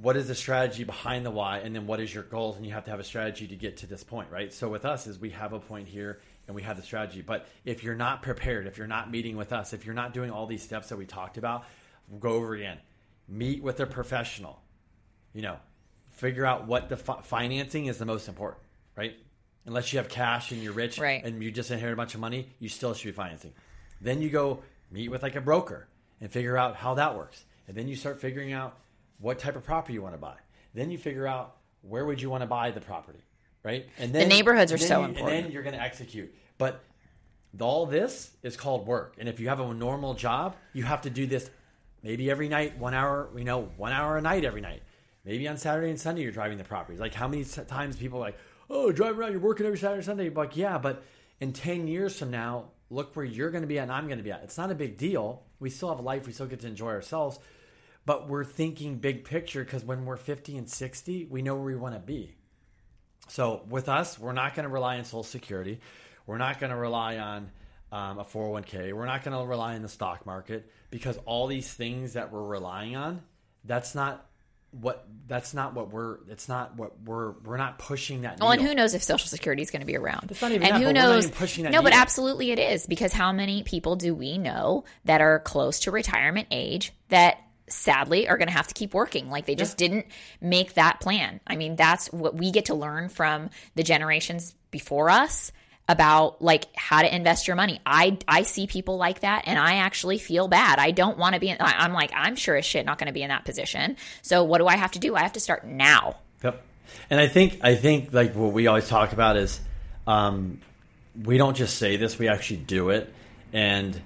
what 0.01 0.15
is 0.15 0.29
the 0.29 0.35
strategy 0.35 0.85
behind 0.85 1.25
the 1.25 1.31
why, 1.31 1.59
and 1.59 1.75
then 1.75 1.85
what 1.85 1.99
is 1.99 2.13
your 2.13 2.23
goals? 2.23 2.55
And 2.55 2.65
you 2.65 2.71
have 2.71 2.85
to 2.85 2.91
have 2.91 3.01
a 3.01 3.03
strategy 3.03 3.45
to 3.47 3.55
get 3.57 3.77
to 3.77 3.87
this 3.87 4.05
point, 4.05 4.31
right? 4.31 4.53
So 4.53 4.69
with 4.69 4.85
us, 4.85 5.05
is 5.05 5.19
we 5.19 5.31
have 5.31 5.51
a 5.51 5.59
point 5.59 5.89
here, 5.89 6.21
and 6.47 6.55
we 6.55 6.61
have 6.61 6.77
the 6.77 6.83
strategy. 6.83 7.21
But 7.21 7.45
if 7.65 7.83
you're 7.83 7.95
not 7.95 8.21
prepared, 8.21 8.67
if 8.67 8.77
you're 8.77 8.87
not 8.87 9.11
meeting 9.11 9.35
with 9.35 9.51
us, 9.51 9.73
if 9.73 9.85
you're 9.85 9.93
not 9.93 10.13
doing 10.13 10.31
all 10.31 10.45
these 10.45 10.63
steps 10.63 10.87
that 10.87 10.97
we 10.97 11.05
talked 11.05 11.37
about, 11.37 11.65
go 12.19 12.29
over 12.31 12.55
again. 12.55 12.77
Meet 13.27 13.61
with 13.63 13.79
a 13.79 13.85
professional. 13.85 14.61
You 15.33 15.41
know, 15.41 15.57
figure 16.11 16.45
out 16.45 16.65
what 16.67 16.89
the 16.89 16.97
fi- 16.97 17.21
financing 17.21 17.85
is 17.87 17.97
the 17.97 18.05
most 18.05 18.27
important, 18.27 18.61
right? 18.95 19.15
Unless 19.65 19.91
you 19.91 19.99
have 19.99 20.07
cash 20.09 20.51
and 20.51 20.63
you're 20.63 20.73
rich 20.73 20.97
right. 20.97 21.23
and 21.23 21.43
you 21.43 21.51
just 21.51 21.69
inherit 21.71 21.93
a 21.93 21.97
bunch 21.97 22.13
of 22.15 22.21
money, 22.21 22.49
you 22.59 22.69
still 22.69 22.93
should 22.93 23.05
be 23.07 23.11
financing. 23.11 23.53
Then 24.01 24.21
you 24.21 24.29
go 24.29 24.63
meet 24.91 25.09
with 25.09 25.21
like 25.23 25.35
a 25.35 25.41
broker 25.41 25.87
and 26.21 26.31
figure 26.31 26.57
out 26.57 26.75
how 26.75 26.93
that 26.95 27.15
works. 27.15 27.43
And 27.67 27.75
then 27.75 27.87
you 27.87 27.95
start 27.95 28.19
figuring 28.21 28.53
out 28.53 28.77
what 29.19 29.39
type 29.39 29.55
of 29.57 29.63
property 29.65 29.93
you 29.93 30.01
want 30.01 30.15
to 30.15 30.19
buy. 30.19 30.35
Then 30.73 30.89
you 30.89 30.97
figure 30.97 31.27
out 31.27 31.57
where 31.81 32.05
would 32.05 32.21
you 32.21 32.29
want 32.29 32.41
to 32.41 32.47
buy 32.47 32.71
the 32.71 32.79
property, 32.81 33.19
right? 33.63 33.85
And 33.99 34.13
then 34.13 34.23
The 34.23 34.29
neighborhoods 34.35 34.71
are 34.71 34.77
so 34.77 34.99
you- 34.99 35.05
And 35.05 35.15
important. 35.17 35.43
then 35.43 35.51
you're 35.51 35.63
going 35.63 35.75
to 35.75 35.81
execute. 35.81 36.33
But 36.57 36.81
all 37.59 37.85
this 37.85 38.31
is 38.43 38.55
called 38.55 38.87
work. 38.87 39.15
And 39.19 39.27
if 39.27 39.39
you 39.39 39.49
have 39.49 39.59
a 39.59 39.73
normal 39.73 40.13
job, 40.13 40.55
you 40.73 40.83
have 40.83 41.01
to 41.01 41.09
do 41.09 41.25
this 41.25 41.49
maybe 42.07 42.31
every 42.31 42.47
night, 42.47 42.77
one 42.77 42.93
hour, 42.93 43.29
you 43.35 43.43
know, 43.43 43.63
one 43.75 43.91
hour 43.91 44.15
a 44.15 44.21
night 44.21 44.45
every 44.45 44.61
night. 44.61 44.81
Maybe 45.25 45.45
on 45.45 45.57
Saturday 45.57 45.89
and 45.89 45.99
Sunday 45.99 46.21
you're 46.21 46.31
driving 46.31 46.57
the 46.57 46.63
properties. 46.63 47.01
Like 47.01 47.13
how 47.13 47.27
many 47.27 47.43
times 47.43 47.97
people 47.97 48.19
are 48.19 48.27
like, 48.27 48.37
oh, 48.69 48.93
driving 48.93 49.19
around, 49.19 49.31
you're 49.33 49.41
working 49.41 49.65
every 49.65 49.77
Saturday 49.77 49.97
and 49.97 50.05
Sunday. 50.05 50.23
You're 50.23 50.33
like, 50.33 50.55
yeah, 50.55 50.77
but 50.77 51.03
in 51.41 51.51
10 51.51 51.89
years 51.89 52.17
from 52.17 52.31
now, 52.31 52.69
look 52.89 53.13
where 53.13 53.25
you're 53.25 53.51
going 53.51 53.63
to 53.63 53.67
be 53.67 53.77
at 53.77 53.83
and 53.83 53.91
I'm 53.91 54.05
going 54.05 54.19
to 54.19 54.23
be 54.23 54.31
at. 54.31 54.41
It's 54.43 54.57
not 54.57 54.71
a 54.71 54.75
big 54.75 54.97
deal. 54.97 55.43
We 55.59 55.69
still 55.69 55.89
have 55.89 55.99
a 55.99 56.01
life. 56.01 56.25
We 56.25 56.31
still 56.31 56.45
get 56.45 56.61
to 56.61 56.67
enjoy 56.67 56.91
ourselves. 56.91 57.39
But 58.05 58.29
we're 58.29 58.45
thinking 58.45 58.99
big 58.99 59.25
picture 59.25 59.65
because 59.65 59.83
when 59.83 60.05
we're 60.05 60.15
50 60.15 60.55
and 60.55 60.69
60, 60.69 61.25
we 61.25 61.41
know 61.41 61.55
where 61.55 61.65
we 61.65 61.75
want 61.75 61.95
to 61.95 61.99
be. 61.99 62.35
So 63.27 63.63
with 63.67 63.89
us, 63.89 64.17
we're 64.17 64.31
not 64.31 64.55
going 64.55 64.63
to 64.63 64.71
rely 64.71 64.97
on 64.97 65.03
Social 65.03 65.23
Security. 65.23 65.81
We're 66.25 66.37
not 66.37 66.61
going 66.61 66.69
to 66.69 66.77
rely 66.77 67.17
on 67.17 67.51
um, 67.91 68.19
a 68.19 68.23
401k. 68.25 68.93
We're 68.93 69.05
not 69.05 69.23
going 69.23 69.37
to 69.37 69.45
rely 69.45 69.75
on 69.75 69.81
the 69.81 69.89
stock 69.89 70.25
market 70.25 70.69
because 70.89 71.17
all 71.25 71.47
these 71.47 71.71
things 71.71 72.13
that 72.13 72.31
we're 72.31 72.43
relying 72.43 72.95
on, 72.95 73.21
that's 73.63 73.95
not 73.95 74.25
what 74.71 75.07
that's 75.27 75.53
not 75.53 75.73
what 75.73 75.91
we're 75.91 76.17
it's 76.27 76.49
not 76.49 76.75
what 76.75 77.01
we're 77.01 77.31
we're 77.43 77.57
not 77.57 77.79
pushing 77.79 78.23
that 78.23 78.39
Well, 78.39 78.51
and 78.51 78.61
who 78.61 78.75
knows 78.75 78.93
if 78.93 79.01
Social 79.01 79.27
Security 79.27 79.61
is 79.61 79.71
going 79.71 79.79
to 79.79 79.85
be 79.85 79.95
around? 79.95 80.29
It's 80.29 80.41
not 80.41 80.51
even 80.51 80.63
and 80.63 80.75
that, 80.75 80.79
who 80.79 80.85
but 80.85 80.87
we're 80.87 81.01
not 81.01 81.13
knows? 81.13 81.25
even 81.25 81.37
pushing 81.37 81.63
that 81.63 81.71
no, 81.71 81.81
but 81.81 81.93
absolutely 81.93 82.51
it 82.51 82.59
is 82.59 82.85
because 82.85 83.13
how 83.13 83.31
many 83.31 83.63
people 83.63 83.95
do 83.95 84.13
we 84.13 84.37
know 84.37 84.83
that 85.05 85.21
are 85.21 85.39
close 85.39 85.79
to 85.81 85.91
retirement 85.91 86.47
age 86.51 86.91
that 87.09 87.37
sadly 87.69 88.27
are 88.27 88.37
going 88.37 88.49
to 88.49 88.53
have 88.53 88.67
to 88.67 88.73
keep 88.73 88.93
working? 88.93 89.29
Like 89.29 89.45
they 89.45 89.55
just 89.55 89.77
didn't 89.77 90.07
make 90.41 90.73
that 90.73 90.99
plan. 90.99 91.39
I 91.47 91.55
mean, 91.55 91.77
that's 91.77 92.11
what 92.11 92.35
we 92.35 92.51
get 92.51 92.65
to 92.65 92.75
learn 92.75 93.07
from 93.09 93.49
the 93.75 93.83
generations 93.83 94.53
before 94.69 95.09
us 95.09 95.53
about 95.89 96.41
like 96.41 96.65
how 96.75 97.01
to 97.01 97.15
invest 97.15 97.47
your 97.47 97.55
money. 97.55 97.79
I 97.85 98.17
I 98.27 98.43
see 98.43 98.67
people 98.67 98.97
like 98.97 99.21
that 99.21 99.43
and 99.45 99.57
I 99.57 99.75
actually 99.75 100.17
feel 100.17 100.47
bad. 100.47 100.79
I 100.79 100.91
don't 100.91 101.17
want 101.17 101.35
to 101.35 101.39
be 101.39 101.49
in 101.49 101.57
I'm 101.59 101.93
like 101.93 102.11
I'm 102.13 102.35
sure 102.35 102.55
as 102.55 102.65
shit 102.65 102.85
not 102.85 102.97
going 102.97 103.07
to 103.07 103.13
be 103.13 103.23
in 103.23 103.29
that 103.29 103.45
position. 103.45 103.95
So 104.21 104.43
what 104.43 104.57
do 104.57 104.67
I 104.67 104.75
have 104.75 104.91
to 104.93 104.99
do? 104.99 105.15
I 105.15 105.21
have 105.21 105.33
to 105.33 105.39
start 105.39 105.65
now. 105.65 106.17
Yep. 106.43 106.61
And 107.09 107.19
I 107.19 107.27
think 107.27 107.59
I 107.61 107.75
think 107.75 108.13
like 108.13 108.33
what 108.35 108.51
we 108.51 108.67
always 108.67 108.87
talk 108.87 109.13
about 109.13 109.37
is 109.37 109.59
um, 110.05 110.59
we 111.23 111.37
don't 111.37 111.55
just 111.55 111.77
say 111.77 111.97
this; 111.97 112.17
we 112.17 112.27
actually 112.27 112.57
do 112.57 112.89
it. 112.89 113.13
And 113.53 113.99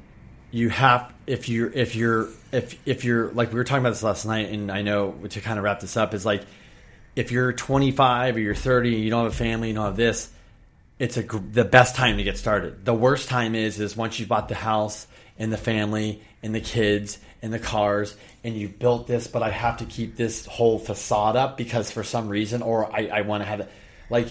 you 0.52 0.70
have 0.70 1.14
if 1.28 1.50
you're 1.50 1.72
if 1.72 1.96
you're 1.96 2.30
if 2.52 2.80
if 2.86 3.04
you're 3.04 3.32
like 3.32 3.52
we 3.52 3.56
were 3.56 3.64
talking 3.64 3.82
about 3.82 3.92
this 3.92 4.04
last 4.04 4.26
night, 4.26 4.50
and 4.50 4.72
I 4.72 4.82
know 4.82 5.14
to 5.30 5.42
kind 5.42 5.58
of 5.58 5.64
wrap 5.64 5.80
this 5.80 5.98
up 5.98 6.14
is 6.14 6.26
like 6.26 6.44
if 7.16 7.32
you're 7.32 7.54
25 7.54 8.36
or 8.36 8.40
you're 8.40 8.56
30, 8.56 8.96
and 8.96 9.04
you 9.04 9.10
don't 9.10 9.24
have 9.24 9.34
a 9.34 9.36
family, 9.36 9.70
you 9.70 9.74
don't 9.74 9.86
have 9.86 9.98
this. 9.98 10.30
It's 11.02 11.18
a 11.18 11.24
the 11.24 11.66
best 11.66 11.96
time 11.96 12.18
to 12.18 12.24
get 12.24 12.38
started. 12.38 12.86
The 12.86 12.94
worst 12.94 13.28
time 13.28 13.56
is 13.56 13.80
is 13.80 13.98
once 13.98 14.20
you've 14.20 14.30
bought 14.30 14.50
the 14.50 14.54
house 14.54 15.08
and 15.40 15.52
the 15.52 15.58
family 15.58 16.22
and 16.44 16.54
the 16.54 16.62
kids 16.62 17.18
and 17.42 17.52
the 17.52 17.58
cars 17.58 18.16
and 18.44 18.56
you've 18.56 18.78
built 18.78 19.08
this, 19.08 19.26
but 19.26 19.42
I 19.42 19.50
have 19.50 19.78
to 19.78 19.86
keep 19.86 20.16
this 20.16 20.46
whole 20.46 20.78
facade 20.78 21.36
up 21.36 21.58
because 21.58 21.90
for 21.90 22.04
some 22.04 22.30
reason, 22.30 22.62
or 22.62 22.86
I, 22.96 23.08
I 23.08 23.22
want 23.22 23.42
to 23.42 23.50
have 23.50 23.62
it. 23.62 23.72
Like 24.12 24.28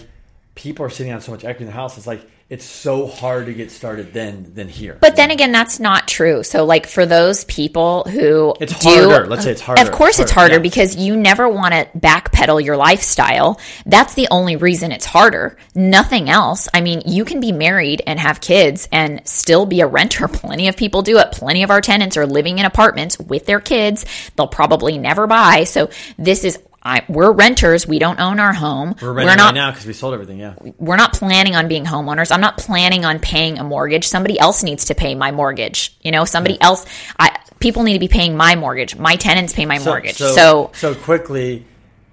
people 0.55 0.85
are 0.85 0.89
sitting 0.89 1.11
on 1.11 1.19
so 1.19 1.33
much 1.33 1.43
equity 1.43 1.65
in 1.65 1.67
the 1.67 1.73
house. 1.73 1.97
It's 1.97 2.07
like 2.07 2.25
it's 2.51 2.65
so 2.65 3.07
hard 3.07 3.45
to 3.45 3.53
get 3.53 3.71
started 3.71 4.11
then 4.11 4.51
than 4.53 4.67
here. 4.67 4.97
But 4.99 5.15
then 5.15 5.31
again, 5.31 5.53
that's 5.53 5.79
not 5.79 6.05
true. 6.05 6.43
So, 6.43 6.65
like 6.65 6.85
for 6.85 7.05
those 7.05 7.45
people 7.45 8.03
who 8.03 8.53
It's 8.59 8.77
do, 8.77 8.89
harder. 9.09 9.25
Let's 9.25 9.45
say 9.45 9.51
it's 9.51 9.61
harder. 9.61 9.81
Of 9.81 9.93
course, 9.93 10.15
It's 10.15 10.23
it's 10.23 10.31
harder, 10.31 10.55
harder 10.55 10.55
yeah. 10.55 10.69
because 10.69 10.97
you 10.97 11.15
never 11.15 11.47
want 11.47 11.73
to 11.73 11.87
backpedal 11.97 12.61
your 12.61 12.75
lifestyle. 12.75 13.57
That's 13.85 14.15
the 14.15 14.27
only 14.31 14.57
reason 14.57 14.91
it's 14.91 15.05
harder. 15.05 15.57
Nothing 15.75 16.29
else. 16.29 16.67
I 16.73 16.81
mean, 16.81 17.03
you 17.05 17.23
can 17.23 17.39
be 17.39 17.53
married 17.53 18.03
and 18.05 18.19
have 18.19 18.41
kids 18.41 18.89
and 18.91 19.25
still 19.25 19.65
be 19.65 19.79
a 19.79 19.87
renter. 19.87 20.27
Plenty 20.41 20.67
of 20.67 20.75
people 20.75 21.03
do 21.03 21.19
it. 21.19 21.31
Plenty 21.31 21.63
of 21.63 21.71
our 21.71 21.79
tenants 21.79 22.17
are 22.17 22.27
living 22.27 22.59
in 22.59 22.65
apartments 22.65 23.17
with 23.17 23.45
their 23.45 23.61
kids. 23.61 24.05
They'll 24.35 24.47
probably 24.47 24.97
never 24.97 25.25
buy. 25.25 25.63
So 25.63 25.89
this 26.17 26.43
is. 26.43 26.59
I, 26.83 27.03
we're 27.07 27.31
renters. 27.31 27.87
We 27.87 27.99
don't 27.99 28.19
own 28.19 28.39
our 28.39 28.53
home. 28.53 28.95
we're 29.01 29.13
renting 29.13 29.37
not 29.37 29.45
right 29.45 29.53
now 29.53 29.71
because 29.71 29.85
we 29.85 29.93
sold 29.93 30.13
everything. 30.13 30.39
Yeah. 30.39 30.55
we're 30.79 30.97
not 30.97 31.13
planning 31.13 31.55
on 31.55 31.67
being 31.67 31.85
homeowners. 31.85 32.31
I'm 32.31 32.41
not 32.41 32.57
planning 32.57 33.05
on 33.05 33.19
paying 33.19 33.59
a 33.59 33.63
mortgage. 33.63 34.07
Somebody 34.07 34.39
else 34.39 34.63
needs 34.63 34.85
to 34.85 34.95
pay 34.95 35.13
my 35.13 35.31
mortgage. 35.31 35.95
You 36.01 36.11
know, 36.11 36.25
somebody 36.25 36.59
else. 36.59 36.85
I 37.19 37.37
people 37.59 37.83
need 37.83 37.93
to 37.93 37.99
be 37.99 38.07
paying 38.07 38.35
my 38.35 38.55
mortgage. 38.55 38.97
My 38.97 39.15
tenants 39.15 39.53
pay 39.53 39.65
my 39.65 39.79
mortgage. 39.79 40.17
So, 40.17 40.71
so 40.73 40.95
quickly 40.95 41.65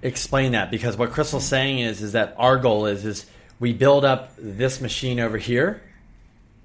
explain 0.03 0.53
that 0.53 0.71
because 0.71 0.97
what 0.97 1.11
Crystal's 1.11 1.47
saying 1.47 1.81
is 1.81 2.03
is 2.03 2.13
that 2.13 2.35
our 2.39 2.59
goal 2.59 2.87
is 2.87 3.05
is 3.05 3.27
we 3.59 3.73
build 3.73 4.05
up 4.05 4.33
this 4.39 4.81
machine 4.81 5.19
over 5.19 5.39
here, 5.39 5.83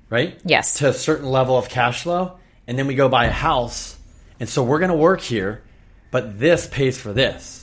right? 0.10 0.40
Yes. 0.46 0.76
To 0.80 0.90
a 0.90 0.94
certain 0.94 1.28
level 1.28 1.58
of 1.58 1.70
cash 1.70 2.04
flow, 2.04 2.38
and 2.68 2.78
then 2.78 2.88
we 2.88 2.96
go 2.96 3.10
buy 3.10 3.26
a 3.26 3.32
house, 3.32 3.98
and 4.40 4.48
so 4.48 4.64
we're 4.64 4.80
going 4.80 4.92
to 4.92 4.98
work 4.98 5.22
here, 5.22 5.64
but 6.12 6.40
this 6.40 6.68
pays 6.68 7.00
for 7.00 7.14
this, 7.14 7.63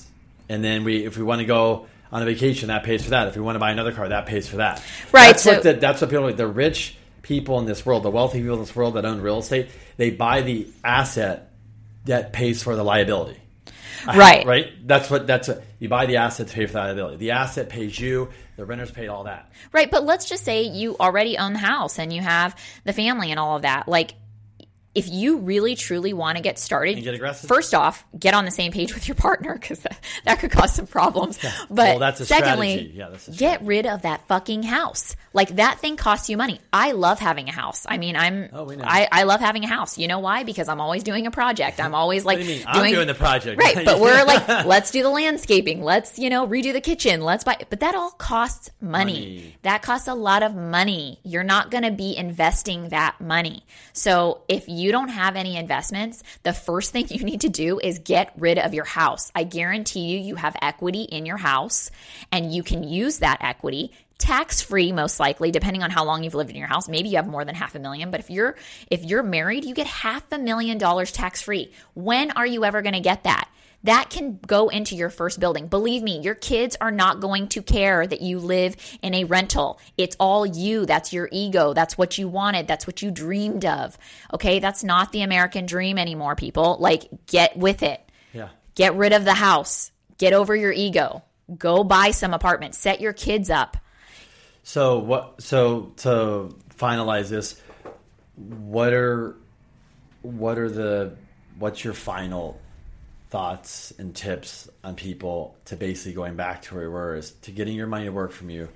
and 0.50 0.62
then 0.62 0.84
we 0.84 1.04
if 1.06 1.16
we 1.16 1.22
want 1.22 1.40
to 1.40 1.46
go 1.46 1.86
on 2.12 2.22
a 2.22 2.26
vacation, 2.26 2.68
that 2.68 2.82
pays 2.82 3.04
for 3.04 3.10
that. 3.10 3.28
If 3.28 3.36
we 3.36 3.40
want 3.42 3.54
to 3.54 3.60
buy 3.60 3.70
another 3.70 3.92
car, 3.92 4.08
that 4.08 4.26
pays 4.26 4.48
for 4.48 4.56
that. 4.56 4.82
Right, 5.12 5.28
That's 5.28 5.42
so- 5.44 5.52
what 5.54 5.62
the, 5.62 5.72
that's 5.74 6.00
what 6.00 6.10
people 6.10 6.24
like. 6.24 6.36
The 6.36 6.46
rich 6.46 6.96
people 7.22 7.58
in 7.60 7.66
this 7.66 7.86
world, 7.86 8.02
the 8.02 8.10
wealthy 8.10 8.40
people 8.40 8.54
in 8.54 8.60
this 8.60 8.74
world 8.74 8.94
that 8.94 9.04
own 9.04 9.20
real 9.20 9.38
estate, 9.38 9.68
they 9.96 10.10
buy 10.10 10.42
the 10.42 10.66
asset 10.84 11.52
that 12.06 12.32
pays 12.32 12.62
for 12.62 12.74
the 12.76 12.82
liability. 12.82 13.40
Right. 14.06 14.46
Right. 14.46 14.86
That's 14.86 15.10
what. 15.10 15.26
That's 15.26 15.48
what 15.48 15.62
you 15.78 15.88
buy 15.88 16.06
the 16.06 16.16
asset 16.16 16.48
to 16.48 16.54
pay 16.54 16.66
for 16.66 16.72
the 16.72 16.78
liability. 16.78 17.16
The 17.18 17.30
asset 17.32 17.68
pays 17.68 17.98
you. 17.98 18.30
The 18.56 18.64
renters 18.64 18.90
paid 18.90 19.08
all 19.08 19.24
that. 19.24 19.50
right, 19.72 19.90
but 19.90 20.04
let's 20.04 20.28
just 20.28 20.44
say 20.44 20.64
you 20.64 20.96
already 20.98 21.38
own 21.38 21.54
the 21.54 21.58
house 21.58 21.98
and 21.98 22.12
you 22.12 22.20
have 22.20 22.54
the 22.84 22.92
family 22.92 23.30
and 23.30 23.38
all 23.40 23.56
of 23.56 23.62
that. 23.62 23.88
Like 23.88 24.12
if 24.94 25.08
you 25.08 25.38
really 25.38 25.76
truly 25.76 26.12
want 26.12 26.36
to 26.36 26.42
get 26.42 26.58
started, 26.58 27.02
get 27.02 27.36
first 27.36 27.74
off, 27.74 28.04
get 28.18 28.34
on 28.34 28.44
the 28.44 28.50
same 28.50 28.72
page 28.72 28.92
with 28.92 29.06
your 29.06 29.14
partner 29.14 29.54
because 29.54 29.80
that, 29.80 29.98
that 30.24 30.38
could 30.40 30.50
cause 30.50 30.74
some 30.74 30.86
problems. 30.86 31.38
But 31.68 31.70
Well, 31.70 31.98
that's 31.98 32.20
a 32.20 32.26
secondly. 32.26 32.92
Yeah, 32.94 33.14
get 33.36 33.62
rid 33.62 33.86
of 33.86 34.02
that 34.02 34.26
fucking 34.26 34.64
house. 34.64 35.16
Like 35.32 35.56
that 35.56 35.78
thing 35.78 35.96
costs 35.96 36.28
you 36.28 36.36
money. 36.36 36.60
I 36.72 36.92
love 36.92 37.20
having 37.20 37.48
a 37.48 37.52
house. 37.52 37.86
I 37.88 37.98
mean, 37.98 38.16
I'm 38.16 38.48
Oh. 38.52 38.70
I, 38.82 39.08
I 39.10 39.22
love 39.24 39.40
having 39.40 39.64
a 39.64 39.68
house. 39.68 39.96
You 39.96 40.08
know 40.08 40.18
why? 40.18 40.42
Because 40.42 40.68
I'm 40.68 40.80
always 40.80 41.02
doing 41.02 41.26
a 41.26 41.30
project. 41.30 41.80
I'm 41.80 41.94
always 41.94 42.24
like 42.24 42.40
do 42.40 42.44
mean? 42.44 42.64
I'm 42.66 42.90
doing 42.92 43.06
the 43.06 43.14
project. 43.14 43.60
Right, 43.60 43.84
but 43.84 44.00
we're 44.00 44.24
like, 44.24 44.66
let's 44.66 44.90
do 44.90 45.02
the 45.02 45.10
landscaping. 45.10 45.82
Let's, 45.82 46.18
you 46.18 46.30
know, 46.30 46.46
redo 46.46 46.72
the 46.72 46.80
kitchen. 46.80 47.20
Let's 47.20 47.44
buy 47.44 47.58
but 47.68 47.80
that 47.80 47.94
all 47.94 48.10
costs 48.10 48.70
money. 48.80 49.00
Money. 49.00 49.56
That 49.62 49.82
costs 49.82 50.08
a 50.08 50.14
lot 50.14 50.42
of 50.42 50.54
money. 50.54 51.20
You're 51.22 51.44
not 51.44 51.70
going 51.70 51.84
to 51.84 51.90
be 51.90 52.16
investing 52.16 52.88
that 52.88 53.20
money. 53.20 53.64
So, 53.92 54.42
if 54.48 54.68
you 54.68 54.89
don't 54.92 55.08
have 55.08 55.36
any 55.36 55.56
investments, 55.56 56.22
the 56.42 56.52
first 56.52 56.92
thing 56.92 57.06
you 57.10 57.24
need 57.24 57.42
to 57.42 57.48
do 57.48 57.78
is 57.78 57.98
get 57.98 58.32
rid 58.36 58.58
of 58.58 58.74
your 58.74 58.84
house. 58.84 59.30
I 59.34 59.44
guarantee 59.44 60.12
you 60.12 60.18
you 60.18 60.34
have 60.36 60.56
equity 60.60 61.02
in 61.02 61.26
your 61.26 61.36
house 61.36 61.90
and 62.32 62.52
you 62.52 62.62
can 62.62 62.82
use 62.82 63.18
that 63.18 63.38
equity 63.40 63.92
tax 64.18 64.60
free 64.60 64.92
most 64.92 65.18
likely 65.18 65.50
depending 65.50 65.82
on 65.82 65.90
how 65.90 66.04
long 66.04 66.22
you've 66.22 66.34
lived 66.34 66.50
in 66.50 66.56
your 66.56 66.68
house. 66.68 66.88
Maybe 66.88 67.08
you 67.08 67.16
have 67.16 67.26
more 67.26 67.44
than 67.44 67.54
half 67.54 67.74
a 67.74 67.78
million 67.78 68.10
but 68.10 68.20
if 68.20 68.30
you're 68.30 68.56
if 68.90 69.04
you're 69.04 69.22
married 69.22 69.64
you 69.64 69.74
get 69.74 69.86
half 69.86 70.30
a 70.30 70.38
million 70.38 70.78
dollars 70.78 71.10
tax 71.10 71.40
free 71.40 71.72
when 71.94 72.30
are 72.32 72.46
you 72.46 72.64
ever 72.64 72.82
going 72.82 72.94
to 72.94 73.00
get 73.00 73.24
that 73.24 73.48
that 73.84 74.10
can 74.10 74.38
go 74.46 74.68
into 74.68 74.94
your 74.94 75.08
first 75.10 75.40
building. 75.40 75.66
Believe 75.66 76.02
me, 76.02 76.20
your 76.20 76.34
kids 76.34 76.76
are 76.80 76.90
not 76.90 77.20
going 77.20 77.48
to 77.48 77.62
care 77.62 78.06
that 78.06 78.20
you 78.20 78.38
live 78.38 78.76
in 79.02 79.14
a 79.14 79.24
rental. 79.24 79.80
It's 79.96 80.16
all 80.20 80.44
you. 80.44 80.84
That's 80.84 81.12
your 81.12 81.28
ego. 81.32 81.72
That's 81.72 81.96
what 81.96 82.18
you 82.18 82.28
wanted. 82.28 82.68
That's 82.68 82.86
what 82.86 83.00
you 83.00 83.10
dreamed 83.10 83.64
of. 83.64 83.96
Okay. 84.34 84.58
That's 84.58 84.84
not 84.84 85.12
the 85.12 85.22
American 85.22 85.66
dream 85.66 85.96
anymore, 85.96 86.36
people. 86.36 86.76
Like, 86.78 87.08
get 87.26 87.56
with 87.56 87.82
it. 87.82 88.00
yeah. 88.32 88.50
Get 88.74 88.94
rid 88.96 89.12
of 89.12 89.24
the 89.24 89.34
house. 89.34 89.90
Get 90.18 90.32
over 90.32 90.54
your 90.54 90.72
ego. 90.72 91.22
Go 91.56 91.82
buy 91.82 92.10
some 92.10 92.34
apartments. 92.34 92.78
Set 92.78 93.00
your 93.00 93.12
kids 93.12 93.50
up. 93.50 93.76
So 94.62 94.98
what? 94.98 95.42
So 95.42 95.92
to 95.98 96.54
finalize 96.76 97.28
this, 97.30 97.60
what 98.36 98.92
are 98.92 99.36
what 100.22 100.58
are 100.58 100.68
the 100.68 101.16
what's 101.58 101.82
your 101.82 101.94
final 101.94 102.60
thoughts 103.30 103.92
and 103.98 104.14
tips 104.14 104.68
on 104.82 104.96
people 104.96 105.56
to 105.66 105.76
basically 105.76 106.12
going 106.12 106.34
back 106.34 106.62
to 106.62 106.74
where 106.74 106.84
we 106.84 106.92
were 106.92 107.14
is 107.16 107.30
to 107.42 107.52
getting 107.52 107.76
your 107.76 107.86
money 107.86 108.04
to 108.04 108.12
work 108.12 108.32
from 108.32 108.50
you? 108.50 108.68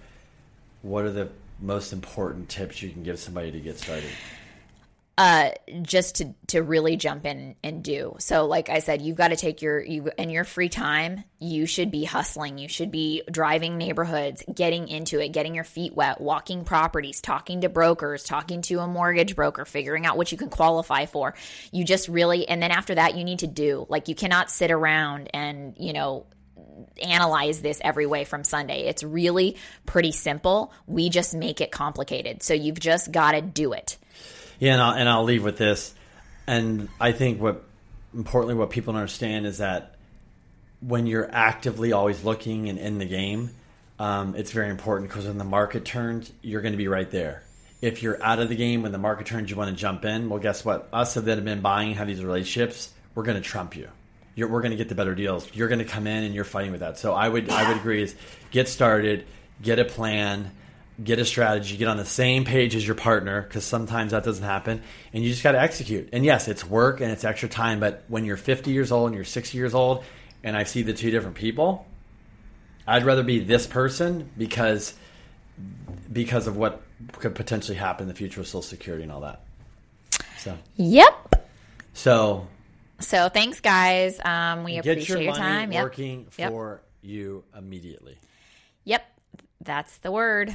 What 0.83 1.05
are 1.05 1.11
the 1.11 1.29
most 1.61 1.93
important 1.93 2.49
tips 2.49 2.81
you 2.81 2.90
can 2.90 3.03
give 3.03 3.19
somebody 3.19 3.51
to 3.51 3.61
get 3.61 3.79
started? 3.79 4.11
Uh, 5.16 5.50
just 5.83 6.16
to 6.16 6.35
to 6.48 6.61
really 6.61 6.96
jump 6.96 7.24
in 7.24 7.55
and 7.62 7.85
do. 7.85 8.16
So 8.18 8.46
like 8.46 8.68
I 8.68 8.81
said, 8.81 9.00
you've 9.00 9.16
got 9.16 9.29
to 9.29 9.37
take 9.37 9.62
your 9.62 9.81
you 9.81 10.11
in 10.18 10.29
your 10.29 10.42
free 10.42 10.68
time, 10.68 11.22
you 11.38 11.66
should 11.66 11.92
be 11.92 12.03
hustling. 12.03 12.59
You 12.59 12.66
should 12.66 12.90
be 12.90 13.22
driving 13.31 13.79
neighborhoods, 13.79 14.42
getting 14.53 14.88
into 14.88 15.20
it, 15.20 15.29
getting 15.29 15.55
your 15.55 15.62
feet 15.62 15.94
wet, 15.94 16.20
walking 16.20 16.64
properties, 16.64 17.20
talking 17.20 17.61
to 17.61 17.68
brokers, 17.68 18.24
talking 18.24 18.62
to 18.62 18.81
a 18.81 18.88
mortgage 18.88 19.37
broker, 19.37 19.64
figuring 19.64 20.05
out 20.05 20.16
what 20.16 20.33
you 20.33 20.38
can 20.38 20.50
qualify 20.50 21.07
for. 21.07 21.35
You 21.70 21.85
just 21.85 22.09
really 22.09 22.48
and 22.48 22.61
then 22.61 22.72
after 22.72 22.96
that 22.96 23.16
you 23.16 23.22
need 23.22 23.38
to 23.38 23.46
do. 23.46 23.87
Like 23.88 24.09
you 24.09 24.16
cannot 24.16 24.50
sit 24.50 24.72
around 24.72 25.31
and, 25.33 25.77
you 25.79 25.92
know, 25.92 26.27
analyze 27.00 27.62
this 27.62 27.81
every 27.85 28.07
way 28.07 28.24
from 28.24 28.42
Sunday. 28.42 28.87
It's 28.87 29.05
really 29.05 29.59
pretty 29.87 30.11
simple. 30.11 30.72
We 30.88 31.09
just 31.09 31.35
make 31.35 31.61
it 31.61 31.70
complicated. 31.70 32.42
So 32.42 32.53
you've 32.53 32.81
just 32.81 33.12
got 33.12 33.33
to 33.33 33.40
do 33.40 33.74
it. 33.74 33.96
Yeah, 34.64 34.72
and 34.72 34.83
I'll, 34.83 34.94
and 34.94 35.09
I'll 35.11 35.24
leave 35.24 35.44
with 35.44 35.59
this. 35.59 35.94
And 36.46 36.88
I 36.98 37.12
think 37.12 37.38
what 37.38 37.64
importantly 38.14 38.55
what 38.55 38.70
people 38.70 38.94
don't 38.94 39.00
understand 39.00 39.44
is 39.46 39.59
that 39.59 39.96
when 40.81 41.07
you're 41.07 41.29
actively 41.31 41.92
always 41.92 42.24
looking 42.24 42.70
and 42.70 42.79
in 42.79 42.96
the 42.96 43.05
game, 43.05 43.50
um, 43.98 44.35
it's 44.37 44.53
very 44.53 44.70
important 44.70 45.11
because 45.11 45.27
when 45.27 45.37
the 45.37 45.44
market 45.44 45.85
turns, 45.85 46.33
you're 46.40 46.62
going 46.62 46.72
to 46.72 46.79
be 46.79 46.88
right 46.88 47.11
there. 47.11 47.42
If 47.83 48.03
you're 48.03 48.22
out 48.22 48.38
of 48.38 48.48
the 48.48 48.57
game 48.57 48.81
when 48.81 48.92
the 48.92 48.96
market 48.96 49.27
turns, 49.27 49.50
you 49.50 49.57
want 49.57 49.68
to 49.68 49.77
jump 49.77 50.07
in. 50.07 50.31
Well, 50.31 50.40
guess 50.40 50.64
what? 50.64 50.88
Us 50.94 51.12
that 51.12 51.27
have 51.27 51.44
been 51.44 51.61
buying, 51.61 51.92
have 51.96 52.07
these 52.07 52.24
relationships, 52.24 52.90
we're 53.14 53.24
going 53.24 53.37
to 53.37 53.46
trump 53.46 53.77
you. 53.77 53.90
You're, 54.35 54.48
we're 54.48 54.62
going 54.62 54.70
to 54.70 54.79
get 54.79 54.88
the 54.88 54.94
better 54.94 55.14
deals. 55.14 55.46
You're 55.53 55.68
going 55.68 55.81
to 55.81 55.85
come 55.85 56.07
in 56.07 56.24
and 56.24 56.35
you're 56.35 56.44
fighting 56.44 56.72
with 56.72 56.81
that. 56.81 56.98
So 56.98 57.12
I 57.12 57.29
would 57.29 57.50
I 57.50 57.68
would 57.68 57.77
agree 57.77 58.03
is 58.03 58.14
get 58.50 58.68
started, 58.68 59.27
get 59.61 59.79
a 59.79 59.85
plan, 59.85 60.53
get 61.02 61.18
a 61.18 61.24
strategy, 61.24 61.76
get 61.76 61.88
on 61.88 61.96
the 61.96 62.04
same 62.04 62.44
page 62.44 62.74
as 62.76 62.87
your 62.87 62.94
partner 62.94 63.42
because 63.42 63.64
sometimes 63.64 64.12
that 64.12 64.22
doesn't 64.24 64.44
happen, 64.44 64.83
and 65.12 65.24
you 65.24 65.30
just 65.30 65.42
got 65.42 65.52
to 65.52 65.61
execute. 65.61 66.09
And 66.12 66.24
yes, 66.24 66.46
it's 66.48 66.64
work 66.64 67.00
and 67.00 67.11
it's 67.11 67.24
extra 67.24 67.48
time, 67.48 67.80
but 67.80 68.04
when 68.09 68.24
you're 68.24 68.37
50 68.37 68.70
years 68.70 68.92
old 68.92 69.09
and 69.09 69.14
you're 69.16 69.24
60 69.24 69.59
years 69.59 69.74
old, 69.74 70.04
and 70.44 70.57
I 70.57 70.64
see 70.64 70.83
the 70.83 70.92
two 70.92 71.11
different 71.11 71.37
people, 71.37 71.87
I'd 72.87 73.04
rather 73.04 73.22
be 73.22 73.40
this 73.40 73.66
person 73.66 74.30
because 74.37 74.94
because 76.12 76.46
of 76.46 76.57
what 76.57 76.83
could 77.12 77.35
potentially 77.35 77.76
happen 77.78 78.04
in 78.04 78.09
the 78.09 78.14
future 78.14 78.40
with 78.40 78.48
Social 78.48 78.62
Security 78.62 79.02
and 79.04 79.12
all 79.12 79.20
that. 79.20 79.40
So 80.38 80.57
Yep. 80.76 81.46
so 81.92 82.46
So 83.00 83.28
thanks, 83.28 83.61
guys. 83.61 84.20
Um, 84.24 84.64
we 84.64 84.78
appreciate 84.78 85.09
your 85.09 85.22
your, 85.22 85.35
time. 85.35 85.72
Yep. 85.72 85.83
working 85.83 86.26
Yep. 86.37 86.50
for 86.50 86.83
you 87.02 87.44
immediately. 87.57 88.18
Yep. 88.85 89.04
That's 89.61 89.96
the 89.98 90.12
word. 90.12 90.54